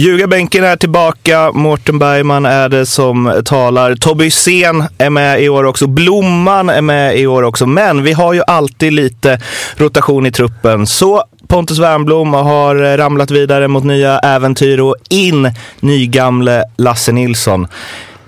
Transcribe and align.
Ljugarbänken 0.00 0.64
är 0.64 0.76
tillbaka. 0.76 1.52
Mårten 1.52 1.98
Bergman 1.98 2.46
är 2.46 2.68
det 2.68 2.86
som 2.86 3.42
talar. 3.44 3.94
Tobbe 3.94 4.24
Hysén 4.24 4.84
är 4.98 5.10
med 5.10 5.42
i 5.42 5.48
år 5.48 5.64
också. 5.64 5.86
Blomman 5.86 6.68
är 6.68 6.82
med 6.82 7.18
i 7.18 7.26
år 7.26 7.42
också. 7.42 7.66
Men 7.66 8.02
vi 8.02 8.12
har 8.12 8.32
ju 8.32 8.42
alltid 8.46 8.92
lite 8.92 9.40
rotation 9.76 10.26
i 10.26 10.32
truppen. 10.32 10.86
Så 10.86 11.24
Pontus 11.48 11.78
Wernbloom 11.78 12.34
har 12.34 12.96
ramlat 12.96 13.30
vidare 13.30 13.68
mot 13.68 13.84
nya 13.84 14.18
äventyr 14.18 14.80
och 14.80 14.96
in 15.08 15.52
nygamle 15.80 16.64
Lasse 16.76 17.12
Nilsson. 17.12 17.66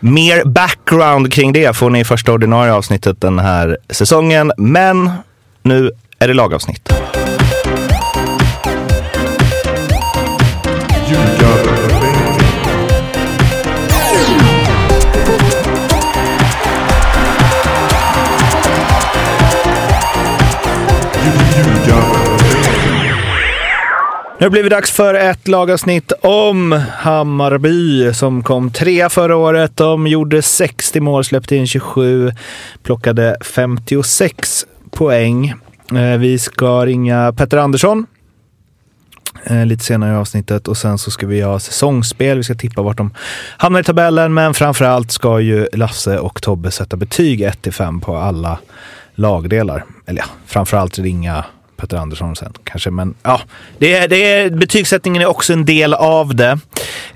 Mer 0.01 0.45
background 0.45 1.33
kring 1.33 1.53
det 1.53 1.77
får 1.77 1.91
ni 1.91 2.01
i 2.01 2.05
första 2.05 2.33
ordinarie 2.33 2.73
avsnittet 2.73 3.21
den 3.21 3.39
här 3.39 3.79
säsongen. 3.91 4.53
Men 4.57 5.11
nu 5.63 5.91
är 6.19 6.29
det 6.29 6.35
lagavsnitt. 6.35 6.93
Nu 24.41 24.51
blir 24.51 24.63
det 24.63 24.69
dags 24.69 24.91
för 24.91 25.15
ett 25.15 25.49
lagavsnitt 25.49 26.13
om 26.23 26.73
Hammarby 26.91 28.15
som 28.15 28.43
kom 28.43 28.71
trea 28.71 29.09
förra 29.09 29.37
året. 29.37 29.77
De 29.77 30.07
gjorde 30.07 30.43
60 30.43 31.01
mål, 31.01 31.25
släppte 31.25 31.57
in 31.57 31.67
27, 31.67 32.33
plockade 32.83 33.37
56 33.41 34.67
poäng. 34.91 35.55
Eh, 35.93 36.19
vi 36.19 36.39
ska 36.39 36.87
ringa 36.87 37.33
Petter 37.33 37.57
Andersson 37.57 38.07
eh, 39.45 39.67
lite 39.67 39.85
senare 39.85 40.13
i 40.13 40.17
avsnittet 40.17 40.69
och 40.69 40.77
sen 40.77 40.99
så 40.99 41.11
ska 41.11 41.27
vi 41.27 41.41
ha 41.41 41.59
säsongsspel. 41.59 42.37
Vi 42.37 42.45
ska 42.45 42.55
tippa 42.55 42.83
vart 42.83 42.97
de 42.97 43.15
hamnar 43.57 43.81
i 43.81 43.85
tabellen, 43.85 44.35
men 44.35 44.55
framför 44.55 44.85
allt 44.85 45.11
ska 45.11 45.41
ju 45.41 45.67
Lasse 45.73 46.19
och 46.19 46.43
Tobbe 46.43 46.71
sätta 46.71 46.97
betyg 46.97 47.41
1 47.43 47.75
5 47.75 48.01
på 48.01 48.17
alla 48.17 48.59
lagdelar. 49.15 49.85
Eller 50.07 50.21
ja, 50.21 50.27
framför 50.47 50.77
allt 50.77 50.99
ringa 50.99 51.45
Petter 51.81 51.97
Andersson 51.97 52.37
sen 52.37 52.53
kanske. 52.65 52.91
Men 52.91 53.15
ja, 53.23 53.41
det 53.79 53.95
är, 53.95 54.09
det 54.09 54.17
är, 54.17 54.51
betygssättningen 54.51 55.23
är 55.23 55.27
också 55.27 55.53
en 55.53 55.65
del 55.65 55.95
av 55.95 56.35
det. 56.35 56.59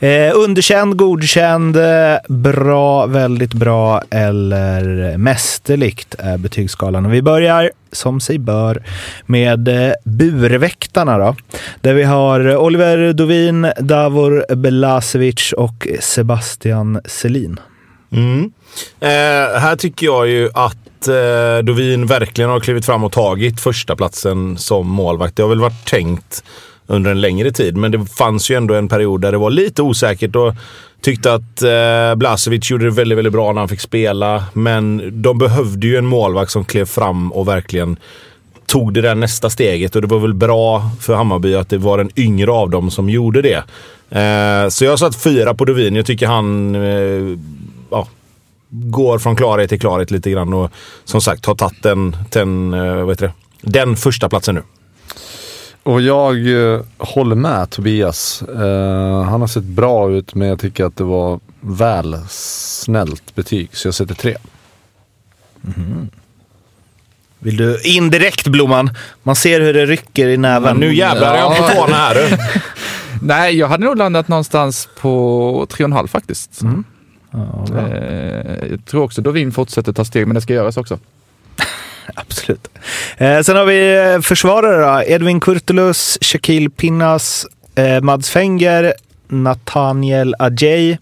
Eh, 0.00 0.32
underkänd, 0.34 0.96
godkänd, 0.96 1.76
eh, 1.76 2.16
bra, 2.28 3.06
väldigt 3.06 3.54
bra 3.54 4.02
eller 4.10 5.16
mästerligt 5.16 6.14
är 6.18 6.38
betygsskalan. 6.38 7.06
Och 7.06 7.12
vi 7.12 7.22
börjar 7.22 7.70
som 7.92 8.20
sig 8.20 8.38
bör 8.38 8.82
med 9.26 9.68
eh, 9.68 9.92
burväktarna 10.04 11.18
då. 11.18 11.36
Där 11.80 11.94
vi 11.94 12.02
har 12.02 12.56
Oliver 12.56 13.12
Dovin, 13.12 13.72
Davor 13.80 14.54
Belasevic 14.54 15.52
och 15.52 15.88
Sebastian 16.00 17.00
Selin. 17.04 17.60
Mm. 18.12 18.52
Eh, 19.00 19.60
här 19.60 19.76
tycker 19.76 20.06
jag 20.06 20.28
ju 20.28 20.50
att 20.54 20.76
eh, 21.08 21.64
Dovin 21.64 22.06
verkligen 22.06 22.50
har 22.50 22.60
klivit 22.60 22.86
fram 22.86 23.04
och 23.04 23.12
tagit 23.12 23.60
första 23.60 23.96
platsen 23.96 24.58
som 24.58 24.88
målvakt. 24.88 25.36
Det 25.36 25.42
har 25.42 25.48
väl 25.48 25.60
varit 25.60 25.84
tänkt 25.86 26.44
under 26.86 27.10
en 27.10 27.20
längre 27.20 27.50
tid, 27.50 27.76
men 27.76 27.90
det 27.90 28.06
fanns 28.06 28.50
ju 28.50 28.54
ändå 28.54 28.74
en 28.74 28.88
period 28.88 29.20
där 29.20 29.32
det 29.32 29.38
var 29.38 29.50
lite 29.50 29.82
osäkert 29.82 30.36
och 30.36 30.54
tyckte 31.00 31.34
att 31.34 31.62
eh, 31.62 32.14
Blasevic 32.14 32.70
gjorde 32.70 32.84
det 32.84 32.90
väldigt, 32.90 33.18
väldigt 33.18 33.32
bra 33.32 33.52
när 33.52 33.60
han 33.60 33.68
fick 33.68 33.80
spela. 33.80 34.44
Men 34.52 35.10
de 35.22 35.38
behövde 35.38 35.86
ju 35.86 35.96
en 35.96 36.06
målvakt 36.06 36.50
som 36.50 36.64
klev 36.64 36.84
fram 36.84 37.32
och 37.32 37.48
verkligen 37.48 37.96
tog 38.66 38.94
det 38.94 39.00
där 39.00 39.14
nästa 39.14 39.50
steget 39.50 39.96
och 39.96 40.02
det 40.02 40.08
var 40.08 40.18
väl 40.18 40.34
bra 40.34 40.90
för 41.00 41.14
Hammarby 41.14 41.54
att 41.54 41.68
det 41.68 41.78
var 41.78 41.98
en 41.98 42.10
yngre 42.16 42.50
av 42.50 42.70
dem 42.70 42.90
som 42.90 43.10
gjorde 43.10 43.42
det. 43.42 43.64
Eh, 44.18 44.68
så 44.68 44.84
jag 44.84 44.98
satt 44.98 45.16
fyra 45.16 45.54
på 45.54 45.64
Dovin. 45.64 45.94
Jag 45.94 46.06
tycker 46.06 46.26
han 46.26 46.74
eh, 46.74 47.38
ja, 47.90 48.06
går 48.74 49.18
från 49.18 49.36
klarhet 49.36 49.68
till 49.68 49.80
klarhet 49.80 50.10
lite 50.10 50.30
grann 50.30 50.54
och 50.54 50.70
som 51.04 51.20
sagt 51.20 51.46
har 51.46 51.54
tagit 51.54 51.82
den, 51.82 52.16
den, 52.30 52.74
eh, 52.74 52.94
vad 52.94 53.08
heter 53.08 53.26
det? 53.26 53.32
den 53.64 53.96
första 53.96 54.28
platsen 54.28 54.54
nu. 54.54 54.62
Och 55.82 56.00
jag 56.00 56.72
eh, 56.72 56.80
håller 56.98 57.36
med 57.36 57.70
Tobias. 57.70 58.42
Eh, 58.42 59.22
han 59.22 59.40
har 59.40 59.46
sett 59.46 59.64
bra 59.64 60.10
ut 60.10 60.34
men 60.34 60.48
jag 60.48 60.60
tycker 60.60 60.84
att 60.84 60.96
det 60.96 61.04
var 61.04 61.40
väl 61.60 62.18
snällt 62.28 63.34
betyg 63.34 63.68
så 63.72 63.88
jag 63.88 63.94
sätter 63.94 64.14
tre. 64.14 64.36
Mm. 65.76 66.08
Vill 67.38 67.56
du 67.56 67.80
indirekt 67.82 68.48
Blomman? 68.48 68.90
Man 69.22 69.36
ser 69.36 69.60
hur 69.60 69.74
det 69.74 69.86
rycker 69.86 70.28
i 70.28 70.36
näven. 70.36 70.76
nu 70.76 70.94
jävlar 70.94 71.34
är 71.34 71.38
jag 71.38 71.56
på 71.56 71.62
tårna 71.62 71.96
här 71.96 72.14
du. 72.14 72.36
Nej, 73.22 73.56
jag 73.56 73.68
hade 73.68 73.84
nog 73.84 73.96
landat 73.96 74.28
någonstans 74.28 74.88
på 75.00 75.66
tre 75.70 75.84
och 75.84 75.88
en 75.88 75.92
halv 75.92 76.08
faktiskt. 76.08 76.62
Mm. 76.62 76.84
Ja, 77.34 77.78
eh, 77.78 78.68
jag 78.70 78.84
tror 78.84 79.02
också 79.02 79.22
Dovin 79.22 79.52
fortsätter 79.52 79.92
ta 79.92 80.04
steg, 80.04 80.26
men 80.26 80.34
det 80.34 80.40
ska 80.40 80.52
göras 80.52 80.76
också. 80.76 80.98
Absolut. 82.14 82.68
Eh, 83.16 83.40
sen 83.40 83.56
har 83.56 83.64
vi 83.64 84.12
eh, 84.14 84.20
försvarare 84.20 84.96
då. 84.96 85.12
Edvin 85.12 85.40
Kurtulus, 85.40 86.18
Shakil 86.20 86.70
Pinnas, 86.70 87.46
eh, 87.74 88.00
Mads 88.00 88.30
Fenger, 88.30 88.94
Nathaniel 89.28 90.34
Ajay, 90.38 90.98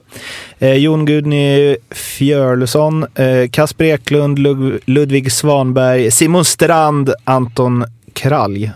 eh, 0.59 0.75
Jon 0.76 1.04
Gudny 1.04 1.76
Fjörlesson, 1.91 3.06
eh, 3.15 3.50
Kasper 3.50 3.84
Eklund, 3.84 4.38
Lud 4.38 4.81
Ludvig 4.84 5.32
Svanberg, 5.32 6.10
Simon 6.10 6.44
Strand, 6.44 7.15
Anton 7.25 7.84
Kralj. 8.12 8.72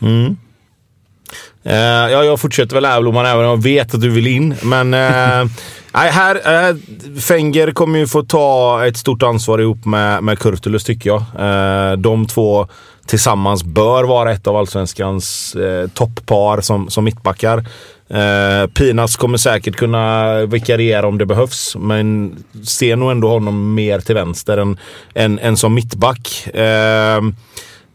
Mm. 0.00 0.36
Uh, 1.68 1.74
ja, 2.12 2.24
jag 2.24 2.40
fortsätter 2.40 2.74
väl 2.74 2.84
här 2.84 3.00
Blomman, 3.00 3.26
även 3.26 3.44
om 3.44 3.50
jag 3.50 3.62
vet 3.62 3.94
att 3.94 4.00
du 4.00 4.10
vill 4.10 4.26
in. 4.26 4.54
Men 4.62 4.94
uh, 4.94 5.50
nej, 5.92 6.10
här, 6.10 6.70
uh, 6.70 6.76
Fenger 7.20 7.70
kommer 7.70 7.98
ju 7.98 8.06
få 8.06 8.22
ta 8.22 8.86
ett 8.86 8.96
stort 8.96 9.22
ansvar 9.22 9.58
ihop 9.58 9.84
med, 9.84 10.24
med 10.24 10.38
Kurtulus 10.38 10.84
tycker 10.84 11.10
jag. 11.10 11.22
De 11.98 12.26
två 12.26 12.68
tillsammans 13.08 13.64
bör 13.64 14.04
vara 14.04 14.32
ett 14.32 14.46
av 14.46 14.56
allsvenskans 14.56 15.56
uh, 15.56 15.88
topppar 15.88 16.60
som, 16.60 16.90
som 16.90 17.04
mittbackar. 17.04 17.58
Uh, 18.14 18.70
Pinas 18.74 19.16
kommer 19.16 19.38
säkert 19.38 19.76
kunna 19.76 20.32
vikariera 20.46 21.06
om 21.06 21.18
det 21.18 21.26
behövs, 21.26 21.76
men 21.76 22.36
ser 22.64 22.96
nog 22.96 23.10
ändå 23.10 23.28
honom 23.28 23.74
mer 23.74 24.00
till 24.00 24.14
vänster 24.14 24.58
än, 24.58 24.78
än, 25.14 25.38
än 25.38 25.56
som 25.56 25.74
mittback. 25.74 26.48
Uh, 26.54 27.32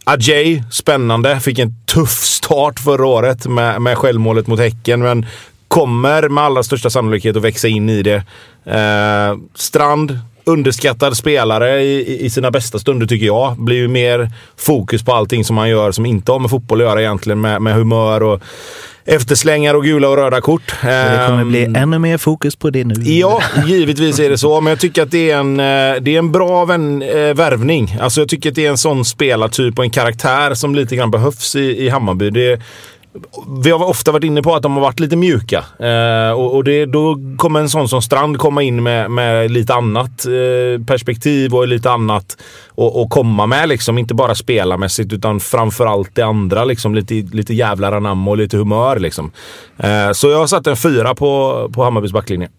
Ajay, 0.03 0.64
spännande. 0.72 1.40
Fick 1.40 1.59
en 1.59 1.75
tuff 1.86 2.24
start 2.24 2.80
förra 2.80 3.06
året 3.06 3.46
med, 3.46 3.81
med 3.81 3.97
självmålet 3.97 4.47
mot 4.47 4.59
Häcken, 4.59 5.02
men 5.02 5.25
kommer 5.68 6.30
med 6.30 6.44
allra 6.44 6.64
största 6.64 6.90
sannolikhet 6.90 7.36
att 7.36 7.44
växa 7.44 7.68
in 7.68 7.90
i 7.90 8.02
det. 8.02 8.24
Eh, 8.66 9.38
Strand, 9.56 10.19
underskattad 10.45 11.17
spelare 11.17 11.81
i, 11.81 12.25
i, 12.25 12.29
sina 12.29 12.51
bästa 12.51 12.79
stunder 12.79 13.07
tycker 13.07 13.25
jag. 13.25 13.55
Blir 13.57 13.77
ju 13.77 13.87
mer 13.87 14.31
fokus 14.57 15.03
på 15.03 15.13
allting 15.13 15.45
som 15.45 15.57
han 15.57 15.69
gör 15.69 15.91
som 15.91 16.05
inte 16.05 16.31
har 16.31 16.39
med 16.39 16.49
fotboll 16.49 16.81
att 16.81 16.87
göra 16.87 17.01
egentligen, 17.01 17.41
med, 17.41 17.61
med 17.61 17.73
humör 17.73 18.23
och 18.23 18.41
efterslängar 19.05 19.73
och 19.73 19.83
gula 19.83 20.09
och 20.09 20.15
röda 20.15 20.41
kort. 20.41 20.75
det 20.81 21.25
kommer 21.27 21.45
bli 21.45 21.63
ehm, 21.63 21.75
ännu 21.75 21.99
mer 21.99 22.17
fokus 22.17 22.55
på 22.55 22.69
det 22.69 22.83
nu. 22.83 22.93
Ja, 23.03 23.41
givetvis 23.67 24.19
är 24.19 24.29
det 24.29 24.37
så. 24.37 24.61
Men 24.61 24.71
jag 24.71 24.79
tycker 24.79 25.03
att 25.03 25.11
det 25.11 25.31
är 25.31 25.37
en, 25.37 25.59
eh, 25.59 26.01
det 26.01 26.15
är 26.15 26.19
en 26.19 26.31
bra 26.31 26.65
vän, 26.65 27.01
äh, 27.01 27.33
värvning. 27.33 27.97
Alltså 28.01 28.21
jag 28.21 28.29
tycker 28.29 28.49
att 28.49 28.55
det 28.55 28.65
är 28.65 28.69
en 28.69 28.77
sån 28.77 29.05
spelartyp 29.05 29.79
och 29.79 29.85
en 29.85 29.91
karaktär 29.91 30.53
som 30.53 30.75
lite 30.75 30.95
grann 30.95 31.11
behövs 31.11 31.55
i, 31.55 31.85
i 31.85 31.89
Hammarby. 31.89 32.29
Det, 32.29 32.61
vi 33.63 33.72
har 33.72 33.85
ofta 33.85 34.12
varit 34.12 34.24
inne 34.24 34.41
på 34.41 34.56
att 34.56 34.63
de 34.63 34.74
har 34.74 34.81
varit 34.81 35.00
lite 35.00 35.16
mjuka. 35.16 35.66
Eh, 35.79 36.31
och, 36.31 36.56
och 36.56 36.63
det, 36.63 36.85
då 36.85 37.18
kommer 37.38 37.59
en 37.59 37.69
sån 37.69 37.90
som 37.90 38.01
Strand 38.01 38.38
komma 38.38 38.63
in 38.63 38.84
med, 38.84 39.12
med 39.12 39.51
lite 39.51 39.74
annat 39.74 40.25
eh, 40.25 40.85
perspektiv 40.85 41.56
och 41.56 41.68
lite 41.68 41.91
annat 41.91 42.38
och, 42.68 43.02
och 43.02 43.09
komma 43.09 43.46
med. 43.46 43.69
Liksom. 43.69 43.97
Inte 43.97 44.13
bara 44.13 44.35
spelarmässigt 44.35 45.13
utan 45.13 45.40
framförallt 45.40 46.16
det 46.16 46.22
andra. 46.22 46.66
Liksom. 46.66 46.96
Lite, 46.96 47.13
lite 47.13 47.53
jävlar 47.53 47.91
anamma 47.91 48.31
och 48.31 48.38
lite 48.38 48.57
humör. 48.57 49.00
Liksom. 49.00 49.31
Eh, 49.78 50.12
så 50.12 50.29
jag 50.29 50.38
har 50.38 50.47
satt 50.47 50.68
en 50.68 50.78
fyra 50.78 51.16
på, 51.16 51.69
på 51.73 51.84
Hammarbys 51.84 52.11
backlinje. 52.11 52.49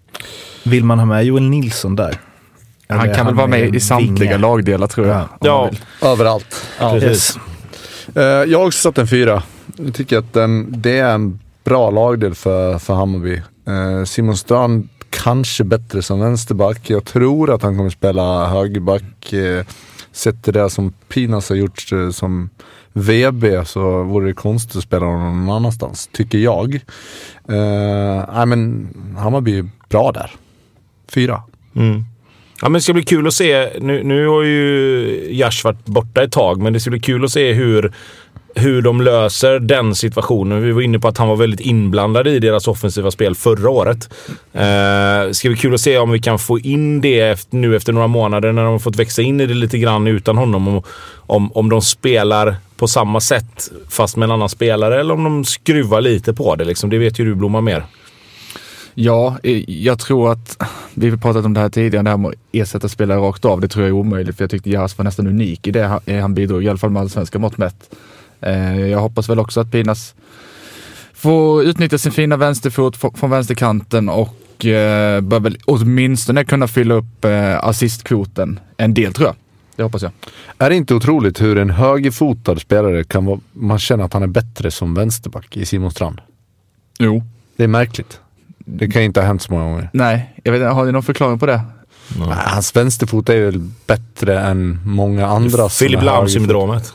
Vill 0.63 0.85
man 0.85 0.99
ha 0.99 1.07
med 1.07 1.25
Joel 1.25 1.43
Nilsson 1.43 1.97
där? 1.97 2.19
Eller 2.89 3.01
han 3.01 3.15
kan 3.15 3.27
väl 3.27 3.35
vara 3.35 3.47
med 3.47 3.75
i 3.75 3.81
samtliga 3.81 4.31
vinge. 4.31 4.39
lagdelar 4.39 4.87
tror 4.87 5.07
jag. 5.07 5.17
Ja, 5.17 5.29
ja 5.41 5.71
överallt. 6.13 6.67
Ja. 6.81 6.93
Precis. 6.93 7.09
Yes. 7.09 7.39
Uh, 8.17 8.23
jag 8.23 8.59
har 8.59 8.67
också 8.67 8.81
satt 8.81 8.99
en 8.99 9.07
fyra. 9.07 9.43
Jag 9.77 9.95
tycker 9.95 10.19
att 10.19 10.33
den, 10.33 10.75
det 10.77 10.99
är 10.99 11.15
en 11.15 11.41
bra 11.65 11.91
lagdel 11.91 12.35
för, 12.35 12.79
för 12.79 12.95
Hammarby. 12.95 13.43
Eh, 13.67 14.05
Simon 14.05 14.37
Strand 14.37 14.89
kanske 15.11 15.65
bättre 15.65 16.03
som 16.03 16.21
vänsterback. 16.21 16.91
Jag 16.91 17.05
tror 17.05 17.55
att 17.55 17.63
han 17.63 17.77
kommer 17.77 17.91
spela 17.91 18.47
högerback. 18.47 19.33
Eh, 19.33 19.65
sett 20.13 20.43
till 20.43 20.53
det 20.53 20.71
som 20.71 20.93
Pinas 21.09 21.49
har 21.49 21.57
gjort 21.57 21.93
eh, 21.93 22.11
som 22.11 22.51
VB 22.93 23.65
så 23.65 24.03
vore 24.03 24.27
det 24.27 24.35
konstigt 24.35 24.77
att 24.77 24.83
spela 24.83 25.07
honom 25.07 25.47
någon 25.47 25.57
annanstans, 25.57 26.09
tycker 26.13 26.39
jag. 26.39 26.75
Eh, 27.49 28.47
men 28.47 28.89
Hammarby 29.19 29.59
är 29.59 29.69
bra 29.89 30.13
där. 30.13 30.31
Fyra. 31.09 31.43
Mm. 31.77 32.05
Ja, 32.61 32.69
men 32.69 32.73
det 32.73 32.81
ska 32.81 32.93
bli 32.93 33.03
kul 33.03 33.27
att 33.27 33.35
se. 33.35 33.81
Nu, 33.81 34.03
nu 34.03 34.27
har 34.27 34.43
ju 34.43 35.29
Jash 35.31 35.65
varit 35.65 35.85
borta 35.85 36.23
ett 36.23 36.33
tag, 36.33 36.63
men 36.63 36.73
det 36.73 36.81
ska 36.81 36.91
bli 36.91 37.01
kul 37.01 37.25
att 37.25 37.31
se 37.31 37.53
hur 37.53 37.93
hur 38.55 38.83
de 38.83 39.01
löser 39.01 39.59
den 39.59 39.95
situationen. 39.95 40.63
Vi 40.63 40.73
var 40.73 40.83
inne 40.83 40.99
på 40.99 41.09
att 41.09 41.19
han 41.19 41.29
var 41.29 41.37
väldigt 41.37 41.61
inblandad 41.61 42.27
i 42.27 42.39
deras 42.39 42.69
offensiva 42.69 43.11
spel 43.11 43.35
förra 43.35 43.71
året. 43.71 44.09
Eh, 44.53 45.33
ska 45.33 45.49
bli 45.49 45.57
kul 45.57 45.75
att 45.75 45.81
se 45.81 45.99
om 45.99 46.11
vi 46.11 46.19
kan 46.19 46.39
få 46.39 46.59
in 46.59 47.01
det 47.01 47.21
efter, 47.21 47.57
nu 47.57 47.77
efter 47.77 47.93
några 47.93 48.07
månader 48.07 48.53
när 48.53 48.63
de 48.63 48.73
har 48.73 48.79
fått 48.79 48.97
växa 48.97 49.23
in 49.23 49.41
i 49.41 49.47
det 49.47 49.55
lite 49.55 49.79
grann 49.79 50.07
utan 50.07 50.39
honom. 50.39 50.69
Om, 50.69 50.83
om, 51.27 51.53
om 51.53 51.69
de 51.69 51.83
spelar 51.83 52.57
på 52.77 52.89
samma 52.89 53.21
sätt 53.21 53.71
fast 53.89 54.17
med 54.17 54.27
en 54.27 54.33
annan 54.33 54.49
spelare 54.49 55.01
eller 55.01 55.15
om 55.15 55.25
de 55.25 55.45
skruvar 55.45 56.01
lite 56.01 56.35
på 56.35 56.57
det. 56.57 56.65
Liksom. 56.65 56.91
Det 56.91 56.99
vet 56.99 57.19
ju 57.19 57.25
du 57.25 57.35
Blomma 57.35 57.61
mer. 57.61 57.85
Ja, 58.95 59.37
jag 59.67 59.99
tror 59.99 60.33
att, 60.33 60.63
vi 60.95 61.11
har 61.11 61.17
pratat 61.17 61.45
om 61.45 61.55
det 61.55 61.61
här 61.61 61.69
tidigare, 61.69 62.05
det 62.05 62.11
här 62.11 62.17
med 62.17 62.29
att 62.29 62.35
ersätta 62.53 62.89
spelare 62.89 63.21
rakt 63.21 63.45
av, 63.45 63.61
det 63.61 63.69
tror 63.69 63.85
jag 63.85 63.89
är 63.89 64.01
omöjligt. 64.01 64.37
För 64.37 64.43
jag 64.43 64.51
tyckte 64.51 64.71
Jas 64.71 64.99
var 64.99 65.05
nästan 65.05 65.27
unik 65.27 65.67
i 65.67 65.71
det 65.71 66.01
han 66.21 66.35
bidrog, 66.35 66.65
i 66.65 66.69
alla 66.69 66.79
fall 66.79 66.91
med 66.91 67.03
allsvenska 67.03 67.39
mått 67.39 67.59
mätt. 67.59 67.91
Eh, 68.41 68.81
jag 68.81 69.01
hoppas 69.01 69.29
väl 69.29 69.39
också 69.39 69.61
att 69.61 69.71
Pinas 69.71 70.15
får 71.13 71.63
utnyttja 71.63 71.99
sin 71.99 72.13
fina 72.13 72.37
vänsterfot 72.37 72.97
från 72.97 73.31
vänsterkanten 73.31 74.09
och 74.09 74.65
eh, 74.67 75.21
bör 75.21 75.41
väl 75.41 75.59
åtminstone 75.65 76.45
kunna 76.45 76.69
fylla 76.69 76.95
upp 76.95 77.25
assistkvoten 77.61 78.61
en 78.77 78.95
del 78.95 79.13
tror 79.13 79.27
jag. 79.29 79.37
Det 79.77 79.83
hoppas 79.83 80.03
jag. 80.03 80.13
Är 80.59 80.71
det 80.71 80.77
inte 80.77 80.95
otroligt 80.95 81.43
hur 81.43 81.59
en 81.59 81.71
högerfotad 81.71 82.57
spelare 82.57 83.05
kan 83.05 83.25
vara, 83.25 83.41
man 83.53 83.79
känner 83.79 84.05
att 84.05 84.13
han 84.13 84.23
är 84.23 84.27
bättre 84.27 84.71
som 84.71 84.95
vänsterback 84.95 85.57
i 85.57 85.67
Simon 85.67 85.91
Strand? 85.91 86.21
Jo. 86.99 87.23
Det 87.57 87.65
är 87.65 87.69
märkligt. 87.69 88.21
Det 88.59 88.89
kan 88.89 89.03
inte 89.03 89.21
ha 89.21 89.27
hänt 89.27 89.43
så 89.43 89.53
många 89.53 89.65
gånger. 89.65 89.91
Nej, 89.93 90.35
jag 90.43 90.53
vet 90.53 90.73
Har 90.73 90.85
ni 90.85 90.93
någon 90.93 91.03
förklaring 91.03 91.39
på 91.39 91.47
det? 91.47 91.61
Nej. 92.19 92.29
Hans 92.31 92.77
vänsterfot 92.77 93.29
är 93.29 93.45
väl 93.45 93.71
bättre 93.87 94.41
än 94.41 94.81
många 94.85 95.27
andra. 95.27 95.69
Filip 95.69 96.03
Lahm-syndromet. 96.03 96.93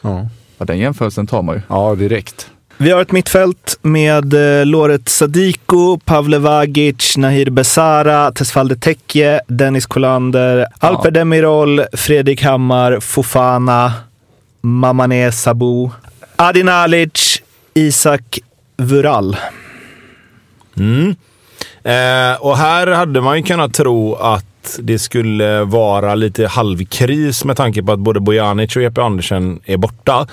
Ja. 0.00 0.28
Ja. 0.60 0.64
Den 0.66 0.78
jämförelsen 0.78 1.26
tar 1.26 1.42
man 1.42 1.54
ju. 1.54 1.62
Ja, 1.68 1.94
direkt. 1.94 2.50
Vi 2.76 2.90
har 2.90 3.02
ett 3.02 3.12
mittfält 3.12 3.78
med 3.82 4.34
eh, 4.60 4.66
Loret 4.66 5.08
Sadiko, 5.08 5.98
Pavle 5.98 6.38
Vagic, 6.38 7.16
Nahir 7.16 7.50
Besara, 7.50 8.32
Tesfalde 8.32 8.76
Tekje, 8.76 9.40
Dennis 9.46 9.86
Kolander, 9.86 10.56
ja. 10.58 10.66
Alper 10.88 11.10
Demirol, 11.10 11.82
Fredrik 11.92 12.42
Hammar, 12.42 13.00
Fofana, 13.00 13.92
Mamane 14.60 15.32
Sabu, 15.32 15.90
Adin 16.36 16.68
Alic, 16.68 17.42
Isak 17.74 18.38
Vural. 18.76 19.36
Mm. 20.76 21.16
Eh, 21.82 22.40
och 22.40 22.56
här 22.56 22.86
hade 22.86 23.20
man 23.20 23.36
ju 23.36 23.42
kunnat 23.42 23.74
tro 23.74 24.14
att 24.14 24.49
det 24.78 24.98
skulle 24.98 25.64
vara 25.64 26.14
lite 26.14 26.46
halvkris 26.46 27.44
med 27.44 27.56
tanke 27.56 27.82
på 27.82 27.92
att 27.92 27.98
både 27.98 28.20
Bojanic 28.20 28.76
och 28.76 28.82
Jeppe 28.82 29.02
Andersen 29.02 29.60
är 29.64 29.76
borta. 29.76 30.26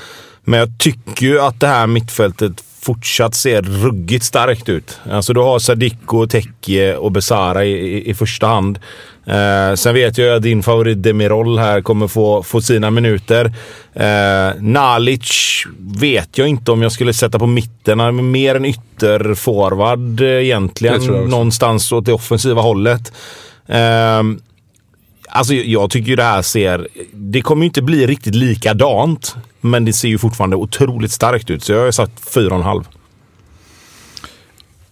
Men 0.44 0.60
jag 0.60 0.70
tycker 0.80 1.26
ju 1.26 1.42
att 1.42 1.60
det 1.60 1.68
här 1.68 1.88
mittfältet 1.88 2.64
fortsatt 2.88 3.36
ser 3.36 3.62
ruggigt 3.62 4.26
starkt 4.26 4.70
ut. 4.70 5.00
Alltså 5.12 5.34
du 5.34 5.40
har 5.40 5.60
Sadiko, 5.60 6.28
Tekje 6.28 6.98
och 6.98 7.12
Besara 7.12 7.66
i, 7.66 7.72
i, 7.72 8.10
i 8.10 8.14
första 8.14 8.48
hand. 8.48 8.80
Eh, 9.26 9.76
sen 9.76 9.94
vet 9.94 10.18
jag 10.18 10.36
att 10.36 10.44
din 10.44 10.64
favorit 10.64 11.04
Demirol 11.04 11.60
här 11.60 11.82
kommer 11.82 12.08
få, 12.08 12.44
få 12.44 12.62
sina 12.62 12.92
minuter. 12.92 13.54
Eh, 13.94 14.62
Nalic 14.62 15.64
vet 15.80 16.38
jag 16.38 16.48
inte 16.48 16.72
om 16.72 16.82
jag 16.82 16.92
skulle 16.92 17.14
sätta 17.14 17.40
på 17.40 17.48
mitten. 17.48 18.00
Han 18.00 18.20
är 18.20 18.24
mer 18.24 18.56
en 18.56 18.66
ytterforward 18.66 20.22
eh, 20.22 20.28
egentligen. 20.28 21.02
Någonstans 21.30 21.92
åt 21.92 22.06
det 22.06 22.14
offensiva 22.14 22.62
hållet. 22.62 23.14
Um, 23.68 24.42
alltså 25.30 25.54
jag 25.54 25.92
tycker 25.92 26.10
ju 26.10 26.16
det 26.16 26.24
här 26.24 26.42
ser... 26.42 26.88
Det 27.14 27.42
kommer 27.42 27.62
ju 27.62 27.68
inte 27.68 27.82
bli 27.82 28.08
riktigt 28.08 28.36
likadant. 28.36 29.36
Men 29.62 29.86
det 29.86 29.94
ser 29.94 30.08
ju 30.08 30.18
fortfarande 30.18 30.56
otroligt 30.56 31.12
starkt 31.12 31.50
ut. 31.50 31.64
Så 31.64 31.72
jag 31.72 31.86
har 31.86 31.92
satt 31.92 32.12
fyra 32.34 32.56
och. 32.56 32.86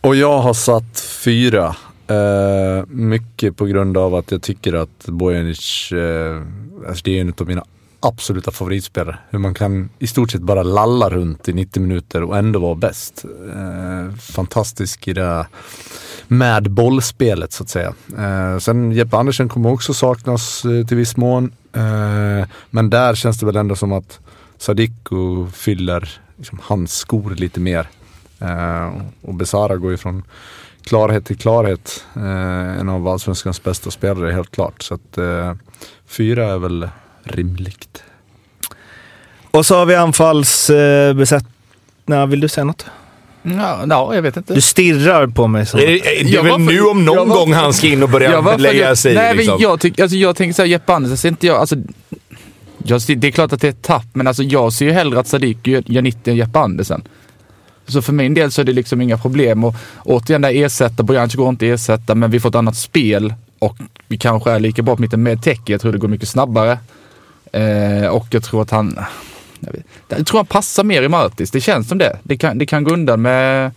Och 0.02 0.16
jag 0.16 0.40
har 0.40 0.54
satt 0.54 1.00
4 1.24 1.76
Uh, 2.12 2.18
eh, 2.18 2.86
mycket 2.88 3.58
på 3.58 3.66
grund 3.66 3.98
av 3.98 4.16
att 4.16 4.32
jag 4.32 4.42
tycker 4.42 4.74
att 4.74 5.06
Bojanic, 5.06 5.92
uh, 5.92 6.42
alltså 6.88 7.02
det 7.04 7.18
är 7.18 7.22
en 7.22 7.34
av 7.40 7.48
mina 7.48 7.66
absoluta 8.00 8.52
favoritspelare. 8.52 9.18
Hur 9.30 9.40
man 9.40 9.54
kan 9.54 9.90
i 10.00 10.08
stort 10.08 10.32
sett 10.32 10.42
bara 10.42 10.64
lalla 10.64 11.10
runt 11.10 11.50
i 11.50 11.54
90 11.54 11.82
minuter 11.82 12.24
och 12.24 12.38
ändå 12.38 12.60
vara 12.60 12.76
bäst. 12.76 13.26
Uh, 13.26 14.16
fantastisk 14.16 15.08
i 15.08 15.14
det 15.14 15.48
med 16.28 16.72
bollspelet 16.72 17.52
så 17.52 17.64
att 17.64 17.70
säga. 17.70 17.94
Eh, 18.18 18.58
sen 18.60 18.92
Jeppe 18.92 19.18
Andersen 19.18 19.50
kommer 19.50 19.72
också 19.72 19.94
saknas 19.94 20.66
eh, 20.66 20.86
till 20.86 20.98
viss 20.98 21.18
mån. 21.18 21.52
Eh, 21.74 22.48
men 22.70 22.90
där 22.90 23.16
känns 23.16 23.40
det 23.40 23.46
väl 23.46 23.56
ändå 23.56 23.76
som 23.76 23.94
att 23.94 24.20
Sadiku 24.58 25.48
fyller 25.54 26.10
liksom, 26.38 26.60
hans 26.64 26.94
skor 26.94 27.36
lite 27.36 27.60
mer. 27.60 27.88
Eh, 28.40 28.94
och 29.22 29.34
Besara 29.34 29.78
går 29.78 29.92
ju 29.92 29.98
från 29.98 30.24
klarhet 30.84 31.26
till 31.26 31.38
klarhet. 31.38 32.06
Eh, 32.16 32.80
en 32.80 32.90
av 32.90 33.08
allsvenskans 33.08 33.64
bästa 33.64 33.92
spelare 33.92 34.32
helt 34.32 34.52
klart. 34.52 34.82
Så 34.82 34.94
att 34.94 35.18
eh, 35.18 35.54
fyra 36.06 36.46
är 36.46 36.58
väl 36.58 36.90
rimligt. 37.24 38.04
Och 39.52 39.66
så 39.66 39.76
har 39.76 39.86
vi 39.86 39.96
anfallsbesättningar. 39.96 42.28
Vill 42.28 42.40
du 42.40 42.48
säga 42.48 42.66
något? 42.66 42.86
Ja, 43.48 43.86
ja, 43.90 44.16
jag 44.16 44.22
vet 44.22 44.38
inte. 44.38 44.54
Du 44.54 44.62
stirrar 44.62 45.28
på 45.28 45.48
mig 45.48 45.66
så. 45.66 45.78
Det 45.78 45.84
är, 45.84 46.24
det 46.24 46.38
är 46.38 46.44
väl 46.44 46.60
nu 46.60 46.82
om 46.82 47.06
någon 47.06 47.30
var, 47.30 47.36
gång 47.36 47.54
han 47.54 47.74
ska 47.74 47.88
in 47.88 48.04
och 48.04 48.10
börja 48.10 48.58
lägga 48.58 48.96
sig 48.96 49.16
nej, 49.16 49.36
liksom. 49.36 49.58
jag, 49.60 49.80
tyck, 49.80 50.00
alltså, 50.00 50.18
jag 50.18 50.36
tänker 50.36 50.54
såhär, 50.54 50.70
Jeppe 50.70 50.94
Andersen 50.94 51.18
ser 51.18 51.30
inte 51.30 51.48
jag, 51.48 51.58
alltså, 51.58 51.76
jag, 52.84 53.02
det 53.08 53.28
är 53.28 53.32
klart 53.32 53.54
att 53.54 53.62
det 53.62 53.68
är 53.68 53.72
ett 53.72 53.82
tapp, 53.82 54.06
men 54.14 54.28
alltså, 54.28 54.44
jag 54.44 54.74
ser 54.74 54.86
ju 54.86 54.92
hellre 54.92 55.20
att 55.20 55.28
Sadiq 55.28 55.58
gör 55.64 56.02
90 56.02 56.32
än 56.32 56.38
Jeppe 56.38 56.60
Andersen. 56.60 57.04
Så 57.88 58.02
för 58.02 58.14
min 58.14 58.34
del 58.34 58.52
så 58.52 58.62
är 58.62 58.66
det 58.66 58.74
liksom 58.74 59.02
inga 59.02 59.18
problem. 59.18 59.64
Och 59.64 59.76
återigen, 60.04 60.42
det 60.42 60.50
ersätta, 60.50 61.04
Bojanic 61.04 61.36
går 61.36 61.50
inte 61.50 61.66
att 61.66 61.80
ersätta, 61.80 62.16
men 62.16 62.32
vi 62.32 62.40
får 62.40 62.50
ett 62.50 62.56
annat 62.56 62.76
spel 62.76 63.34
och 63.60 63.78
vi 64.08 64.18
kanske 64.18 64.52
är 64.52 64.60
lika 64.60 64.82
bra 64.82 64.96
på 64.96 65.02
mitten 65.02 65.24
med 65.24 65.44
Teki. 65.44 65.72
Jag 65.72 65.82
tror 65.82 65.92
det 65.92 65.98
går 65.98 66.08
mycket 66.08 66.30
snabbare. 66.30 66.78
Eh, 67.52 68.08
och 68.08 68.28
jag 68.30 68.44
tror 68.44 68.62
att 68.62 68.72
han, 68.72 69.00
jag, 69.66 69.74
vet, 69.74 69.86
jag 70.08 70.28
tror 70.28 70.40
han 70.40 70.46
passar 70.46 70.84
mer 70.84 71.02
i 71.02 71.10
Martis. 71.10 71.52
Det 71.52 71.62
känns 71.62 71.90
som 71.90 71.98
det. 71.98 72.20
Det 72.24 72.38
kan, 72.38 72.58
det 72.58 72.66
kan 72.66 72.84
gå 72.84 72.94
undan 72.94 73.22
med, 73.22 73.72